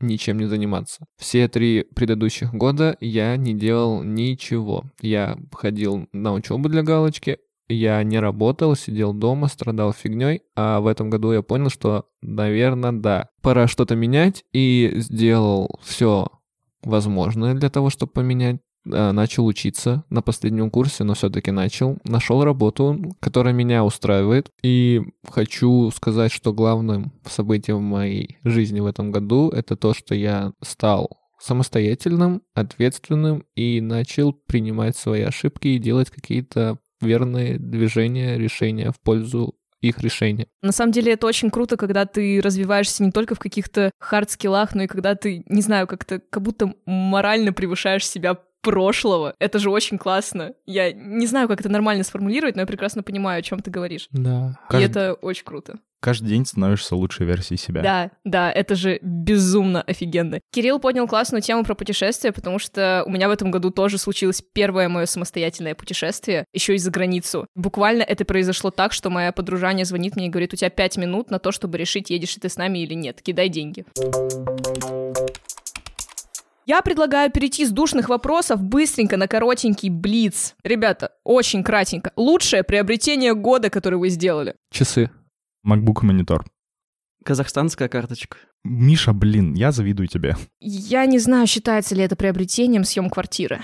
ничем 0.00 0.38
не 0.38 0.46
заниматься. 0.46 1.06
Все 1.18 1.48
три 1.48 1.84
предыдущих 1.94 2.52
года 2.52 2.96
я 3.00 3.36
не 3.36 3.54
делал 3.54 4.02
ничего. 4.02 4.84
Я 5.00 5.38
ходил 5.52 6.08
на 6.12 6.32
учебу 6.32 6.68
для 6.68 6.82
галочки, 6.82 7.38
я 7.68 8.02
не 8.02 8.18
работал, 8.18 8.76
сидел 8.76 9.12
дома, 9.12 9.48
страдал 9.48 9.92
фигней, 9.92 10.42
а 10.54 10.80
в 10.80 10.86
этом 10.86 11.10
году 11.10 11.32
я 11.32 11.42
понял, 11.42 11.70
что, 11.70 12.06
наверное, 12.22 12.92
да, 12.92 13.28
пора 13.42 13.66
что-то 13.66 13.96
менять, 13.96 14.44
и 14.52 14.92
сделал 14.96 15.78
все 15.82 16.28
возможное 16.82 17.54
для 17.54 17.70
того, 17.70 17.90
чтобы 17.90 18.12
поменять. 18.12 18.60
А, 18.92 19.12
Начал 19.12 19.46
учиться 19.46 20.04
на 20.10 20.22
последнем 20.22 20.70
курсе, 20.70 21.04
но 21.04 21.14
все-таки 21.14 21.50
начал. 21.50 21.98
Нашел 22.04 22.44
работу, 22.44 23.14
которая 23.20 23.54
меня 23.54 23.84
устраивает. 23.84 24.50
И 24.62 25.02
хочу 25.30 25.90
сказать, 25.90 26.32
что 26.32 26.52
главным 26.52 27.12
событием 27.26 27.78
в 27.78 27.82
моей 27.82 28.38
жизни 28.44 28.80
в 28.80 28.86
этом 28.86 29.10
году 29.10 29.48
это 29.48 29.76
то, 29.76 29.94
что 29.94 30.14
я 30.14 30.52
стал 30.62 31.18
самостоятельным, 31.40 32.42
ответственным 32.54 33.44
и 33.54 33.80
начал 33.80 34.32
принимать 34.32 34.96
свои 34.96 35.22
ошибки 35.22 35.68
и 35.68 35.78
делать 35.78 36.10
какие-то 36.10 36.78
верные 37.00 37.58
движения, 37.58 38.38
решения 38.38 38.90
в 38.90 39.00
пользу 39.00 39.54
их 39.80 39.98
решения. 39.98 40.46
На 40.62 40.72
самом 40.72 40.92
деле 40.92 41.12
это 41.12 41.26
очень 41.26 41.50
круто, 41.50 41.76
когда 41.76 42.06
ты 42.06 42.40
развиваешься 42.42 43.04
не 43.04 43.12
только 43.12 43.34
в 43.34 43.38
каких-то 43.38 43.90
хард-скиллах, 44.00 44.74
но 44.74 44.84
и 44.84 44.86
когда 44.86 45.14
ты, 45.14 45.44
не 45.46 45.62
знаю, 45.62 45.86
как-то 45.86 46.20
как 46.20 46.42
будто 46.42 46.74
морально 46.86 47.52
превышаешь 47.52 48.06
себя 48.06 48.38
прошлого. 48.64 49.34
Это 49.38 49.58
же 49.58 49.70
очень 49.70 49.98
классно. 49.98 50.54
Я 50.66 50.92
не 50.92 51.26
знаю, 51.26 51.48
как 51.48 51.60
это 51.60 51.68
нормально 51.68 52.04
сформулировать, 52.04 52.56
но 52.56 52.62
я 52.62 52.66
прекрасно 52.66 53.02
понимаю, 53.02 53.38
о 53.38 53.42
чем 53.42 53.60
ты 53.60 53.70
говоришь. 53.70 54.08
Да. 54.10 54.58
И 54.70 54.72
Кажд- 54.72 54.84
это 54.84 55.14
очень 55.14 55.44
круто. 55.44 55.78
Каждый 56.00 56.28
день 56.28 56.44
становишься 56.44 56.96
лучшей 56.96 57.24
версией 57.24 57.58
себя. 57.58 57.80
Да, 57.80 58.10
да, 58.24 58.52
это 58.52 58.74
же 58.74 58.98
безумно 59.00 59.80
офигенно. 59.80 60.38
Кирилл 60.52 60.78
поднял 60.78 61.08
классную 61.08 61.40
тему 61.40 61.64
про 61.64 61.74
путешествия, 61.74 62.30
потому 62.30 62.58
что 62.58 63.04
у 63.06 63.10
меня 63.10 63.26
в 63.26 63.30
этом 63.30 63.50
году 63.50 63.70
тоже 63.70 63.96
случилось 63.96 64.42
первое 64.52 64.90
мое 64.90 65.06
самостоятельное 65.06 65.74
путешествие, 65.74 66.44
еще 66.52 66.74
и 66.74 66.78
за 66.78 66.90
границу. 66.90 67.46
Буквально 67.54 68.02
это 68.02 68.26
произошло 68.26 68.70
так, 68.70 68.92
что 68.92 69.08
моя 69.08 69.32
подружаня 69.32 69.84
звонит 69.84 70.14
мне 70.14 70.26
и 70.26 70.28
говорит, 70.28 70.52
у 70.52 70.56
тебя 70.56 70.68
пять 70.68 70.98
минут 70.98 71.30
на 71.30 71.38
то, 71.38 71.52
чтобы 71.52 71.78
решить, 71.78 72.10
едешь 72.10 72.34
ли 72.36 72.40
ты 72.42 72.50
с 72.50 72.56
нами 72.56 72.80
или 72.80 72.92
нет, 72.92 73.22
кидай 73.22 73.48
деньги. 73.48 73.86
Я 76.66 76.80
предлагаю 76.80 77.30
перейти 77.30 77.66
с 77.66 77.70
душных 77.70 78.08
вопросов 78.08 78.62
быстренько 78.62 79.16
на 79.16 79.28
коротенький 79.28 79.90
блиц. 79.90 80.54
Ребята, 80.64 81.12
очень 81.22 81.62
кратенько. 81.62 82.12
Лучшее 82.16 82.64
приобретение 82.64 83.34
года, 83.34 83.68
которое 83.68 83.98
вы 83.98 84.08
сделали. 84.08 84.56
Часы. 84.70 85.10
MacBook 85.66 86.02
и 86.02 86.06
монитор. 86.06 86.44
Казахстанская 87.22 87.88
карточка. 87.88 88.38
Миша, 88.64 89.12
блин, 89.12 89.52
я 89.54 89.72
завидую 89.72 90.08
тебе. 90.08 90.36
Я 90.60 91.04
не 91.04 91.18
знаю, 91.18 91.46
считается 91.46 91.94
ли 91.94 92.02
это 92.02 92.16
приобретением 92.16 92.84
съем 92.84 93.10
квартиры. 93.10 93.60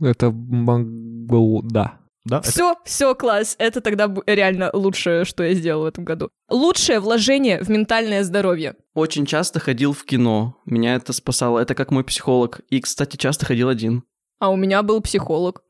Это 0.00 0.30
могу... 0.32 1.62
Да. 1.62 1.99
Да, 2.24 2.38
это- 2.40 2.50
Все, 2.50 2.74
все, 2.84 3.14
класс. 3.14 3.56
Это 3.58 3.80
тогда 3.80 4.14
реально 4.26 4.70
лучшее, 4.72 5.24
что 5.24 5.42
я 5.42 5.54
сделала 5.54 5.84
в 5.84 5.88
этом 5.88 6.04
году. 6.04 6.30
Лучшее 6.50 7.00
вложение 7.00 7.62
в 7.62 7.68
ментальное 7.70 8.22
здоровье. 8.24 8.74
Очень 8.94 9.24
часто 9.26 9.58
ходил 9.60 9.92
в 9.92 10.04
кино. 10.04 10.56
Меня 10.66 10.96
это 10.96 11.12
спасало. 11.12 11.58
Это 11.60 11.74
как 11.74 11.90
мой 11.90 12.04
психолог. 12.04 12.60
И, 12.68 12.80
кстати, 12.80 13.16
часто 13.16 13.46
ходил 13.46 13.68
один. 13.68 14.04
А 14.38 14.50
у 14.50 14.56
меня 14.56 14.82
был 14.82 15.00
психолог. 15.00 15.62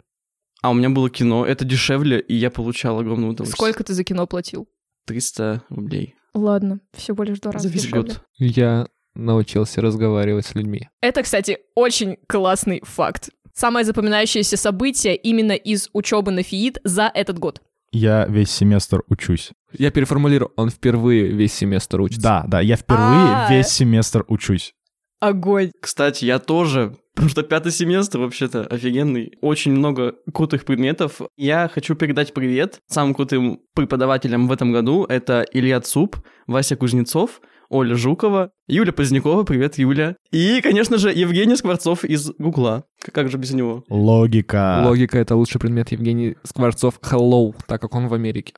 А 0.63 0.71
у 0.71 0.75
меня 0.75 0.91
было 0.91 1.09
кино. 1.09 1.47
Это 1.47 1.65
дешевле, 1.65 2.21
и 2.21 2.35
я 2.35 2.51
получал 2.51 2.99
огромное 2.99 3.31
удовольствие. 3.31 3.57
Сколько 3.57 3.85
ты 3.85 3.95
за 3.95 4.05
кино 4.05 4.27
платил? 4.27 4.69
300 5.07 5.63
рублей. 5.71 6.15
Ладно, 6.35 6.81
всего 6.93 7.25
лишь 7.25 7.41
два 7.41 7.53
раза 7.53 7.69
За 7.69 7.73
весь 7.75 7.83
дешевле. 7.85 8.03
год. 8.03 8.23
Я 8.39 8.89
научился 9.15 9.81
разговаривать 9.81 10.47
с 10.47 10.55
людьми. 10.55 10.89
Это, 11.01 11.23
кстати, 11.23 11.59
очень 11.75 12.19
классный 12.29 12.81
факт. 12.85 13.31
Самое 13.55 13.85
запоминающееся 13.85 14.57
событие 14.57 15.17
именно 15.17 15.53
из 15.53 15.89
учебы 15.93 16.31
на 16.31 16.43
ФИИД 16.43 16.79
за 16.85 17.11
этот 17.15 17.39
год. 17.39 17.61
Я 17.93 18.27
весь 18.27 18.51
семестр 18.51 19.03
учусь. 19.09 19.51
Я 19.77 19.91
переформулирую, 19.91 20.53
он 20.57 20.71
впервые 20.71 21.27
весь 21.29 21.53
семестр 21.53 22.01
учится. 22.01 22.23
Да, 22.23 22.45
да, 22.47 22.61
я 22.61 22.77
впервые 22.77 23.35
А. 23.35 23.47
весь 23.51 23.67
семестр 23.69 24.25
учусь. 24.29 24.73
Огонь. 25.21 25.71
Кстати, 25.83 26.25
я 26.25 26.39
тоже, 26.39 26.97
потому 27.15 27.29
что 27.29 27.43
пятый 27.43 27.73
семестр 27.73 28.21
вообще-то 28.21 28.63
офигенный. 28.63 29.37
Очень 29.43 29.73
много 29.73 30.15
крутых 30.33 30.65
предметов. 30.65 31.21
Я 31.37 31.69
хочу 31.69 31.95
передать 31.95 32.33
привет 32.33 32.79
самым 32.89 33.13
крутым 33.15 33.61
преподавателям 33.75 34.49
в 34.49 34.53
этом 34.53 34.73
году. 34.73 35.05
Это 35.05 35.45
Илья 35.53 35.81
Цуп, 35.81 36.17
Вася 36.47 36.77
Кузнецов, 36.77 37.41
Оля 37.71 37.95
Жукова, 37.95 38.51
Юля 38.67 38.93
Позднякова, 38.93 39.45
привет, 39.45 39.79
Юля. 39.79 40.17
И, 40.33 40.61
конечно 40.61 40.99
же, 40.99 41.13
Евгений 41.13 41.55
Скворцов 41.55 42.05
из 42.05 42.33
Гугла. 42.37 42.85
Как 43.13 43.31
же 43.31 43.39
без 43.39 43.53
него? 43.53 43.85
Логика. 43.89 44.83
Логика— 44.85 45.19
это 45.21 45.37
лучший 45.37 45.61
предмет 45.61 45.93
Евгений 45.93 46.37
Скворцов. 46.43 46.99
Hello, 47.01 47.55
так 47.69 47.81
как 47.81 47.95
он 47.95 48.09
в 48.09 48.15
Америке. 48.15 48.55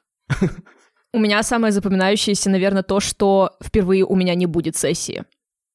У 1.13 1.19
меня 1.19 1.43
самое 1.43 1.73
запоминающееся, 1.73 2.49
наверное, 2.49 2.83
то, 2.83 3.01
что 3.01 3.51
впервые 3.63 4.07
у 4.07 4.17
меня 4.17 4.35
не 4.35 4.47
будет 4.47 4.77
сессии. 4.77 5.25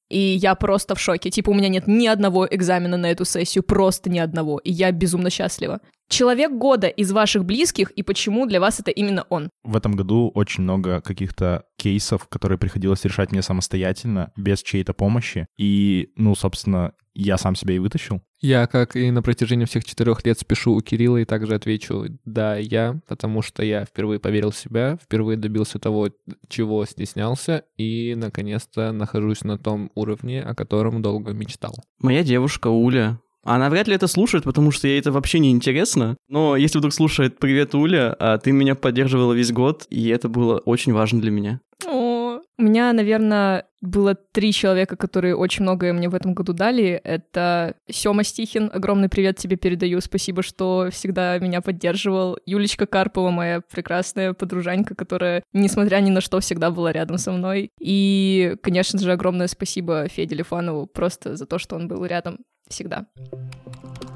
И 0.10 0.17
я 0.17 0.56
просто 0.56 0.95
в 0.95 1.00
шоке. 1.00 1.30
Типа, 1.30 1.52
у 1.52 1.54
меня 1.54 1.69
нет 1.69 1.86
ни 1.86 2.08
одного 2.08 2.47
экзамена 2.50 2.97
на 2.97 3.12
эту 3.12 3.23
сессию, 3.23 3.63
просто 3.63 4.10
ни 4.10 4.17
одного. 4.17 4.58
И 4.58 4.71
я 4.71 4.91
безумно 4.91 5.30
счастлива. 5.30 5.82
Человек 6.08 6.52
года 6.52 6.88
из 6.88 7.12
ваших 7.12 7.46
близких 7.46 7.91
и 7.91 8.04
почему 8.04 8.46
для 8.46 8.60
вас 8.60 8.80
это 8.80 8.91
именно 8.91 9.26
он? 9.30 9.50
В 9.63 9.76
этом 9.76 9.96
году 9.96 10.32
очень 10.34 10.63
много 10.63 11.02
каких-то 11.02 11.65
кейсов, 11.78 12.28
которые 12.28 12.58
приходилось 12.58 13.04
решать 13.06 13.32
мне 13.32 13.41
самостоятельно, 13.41 14.32
без 14.36 14.62
чьей-то 14.62 14.93
помощи. 14.93 15.48
И, 15.58 16.12
ну, 16.15 16.36
собственно, 16.36 16.94
я 17.13 17.38
сам 17.38 17.56
себя 17.56 17.75
и 17.75 17.79
вытащил. 17.79 18.21
Я, 18.40 18.67
как 18.67 18.96
и 18.96 19.10
на 19.10 19.23
протяжении 19.23 19.65
всех 19.65 19.84
четырех 19.84 20.23
лет, 20.23 20.40
спешу 20.40 20.75
у 20.75 20.82
Кирилла 20.82 21.17
и 21.17 21.25
также 21.25 21.56
отвечу 21.56 22.06
«да, 22.25 22.56
я», 22.58 23.00
потому 23.08 23.42
что 23.42 23.63
я 23.63 23.86
впервые 23.86 24.19
поверил 24.19 24.52
в 24.52 24.58
себя, 24.58 25.00
впервые 25.02 25.38
добился 25.38 25.79
того, 25.79 26.10
чего 26.48 26.86
стеснялся, 26.86 27.63
и, 27.77 28.13
наконец-то, 28.15 28.92
нахожусь 28.92 29.44
на 29.44 29.58
том 29.58 29.92
уровне, 29.96 30.44
о 30.44 30.54
котором 30.54 31.02
долго 31.02 31.34
мечтал. 31.34 31.73
Моя 32.00 32.23
девушка 32.23 32.67
Уля. 32.67 33.19
Она 33.48 33.69
вряд 33.69 33.87
ли 33.87 33.95
это 33.95 34.08
слушает, 34.08 34.43
потому 34.43 34.71
что 34.71 34.89
ей 34.89 35.00
это 35.00 35.13
вообще 35.13 35.39
не 35.39 35.52
интересно. 35.52 36.17
Но 36.27 36.58
если 36.58 36.79
вдруг 36.79 36.93
слушает 36.93 37.39
«Привет, 37.39 37.73
Уля», 37.75 38.13
а 38.19 38.37
ты 38.37 38.52
меня 38.52 38.75
поддерживала 38.75 39.31
весь 39.31 39.54
год, 39.54 39.87
и 39.89 40.10
это 40.10 40.27
было 40.27 40.58
очень 40.58 40.91
важно 40.91 41.21
для 41.21 41.31
меня. 41.31 41.62
О, 41.85 42.39
у 42.58 42.62
меня, 42.62 42.91
наверное, 42.91 43.65
было 43.79 44.15
три 44.15 44.52
человека, 44.52 44.98
которые 44.98 45.33
очень 45.37 45.63
многое 45.63 45.93
мне 45.93 46.10
в 46.10 46.15
этом 46.15 46.33
году 46.33 46.52
дали. 46.52 47.00
Это 47.06 47.75
Сёма 47.89 48.25
Стихин, 48.25 48.69
огромный 48.73 49.08
привет 49.08 49.37
тебе 49.37 49.56
передаю, 49.56 50.02
спасибо, 50.02 50.43
что 50.43 50.89
всегда 50.91 51.39
меня 51.39 51.62
поддерживал. 51.62 52.37
Юлечка 52.45 52.85
Карпова, 52.85 53.29
моя 53.29 53.62
прекрасная 53.62 54.33
подружанька, 54.33 54.93
которая, 54.93 55.41
несмотря 55.54 56.02
ни 56.02 56.10
на 56.10 56.19
что, 56.19 56.41
всегда 56.41 56.69
была 56.69 56.91
рядом 56.91 57.17
со 57.17 57.31
мной. 57.31 57.69
И, 57.79 58.58
конечно 58.62 59.00
же, 59.00 59.13
огромное 59.13 59.48
спасибо 59.48 60.10
Феде 60.10 60.35
Лифанову 60.35 60.85
просто 60.85 61.37
за 61.37 61.45
то, 61.45 61.60
что 61.60 61.77
он 61.77 61.87
был 61.87 62.04
рядом 62.04 62.39
всегда. 62.70 63.06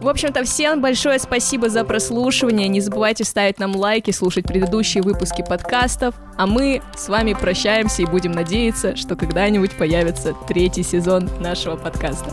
В 0.01 0.07
общем-то, 0.07 0.43
всем 0.43 0.81
большое 0.81 1.19
спасибо 1.19 1.69
за 1.69 1.83
прослушивание. 1.83 2.67
Не 2.67 2.81
забывайте 2.81 3.23
ставить 3.23 3.59
нам 3.59 3.75
лайки, 3.75 4.09
слушать 4.09 4.45
предыдущие 4.45 5.03
выпуски 5.03 5.43
подкастов. 5.47 6.15
А 6.37 6.47
мы 6.47 6.81
с 6.95 7.07
вами 7.07 7.33
прощаемся 7.33 8.01
и 8.01 8.05
будем 8.05 8.31
надеяться, 8.31 8.95
что 8.95 9.15
когда-нибудь 9.15 9.77
появится 9.77 10.33
третий 10.47 10.81
сезон 10.81 11.29
нашего 11.39 11.75
подкаста. 11.75 12.31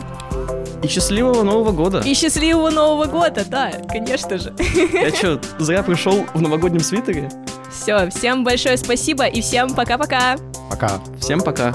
И 0.81 0.87
счастливого 0.87 1.43
Нового 1.43 1.71
года! 1.71 2.01
И 2.03 2.13
счастливого 2.15 2.71
Нового 2.71 3.05
года, 3.05 3.45
да, 3.45 3.71
конечно 3.87 4.37
же. 4.37 4.55
Я 4.93 5.13
что, 5.13 5.39
зря 5.59 5.83
пришел 5.83 6.25
в 6.33 6.41
новогоднем 6.41 6.79
свитере? 6.79 7.29
Все, 7.71 8.09
всем 8.09 8.43
большое 8.43 8.77
спасибо 8.77 9.25
и 9.25 9.41
всем 9.41 9.75
пока-пока. 9.75 10.37
Пока. 10.71 10.99
Всем 11.19 11.41
пока! 11.41 11.73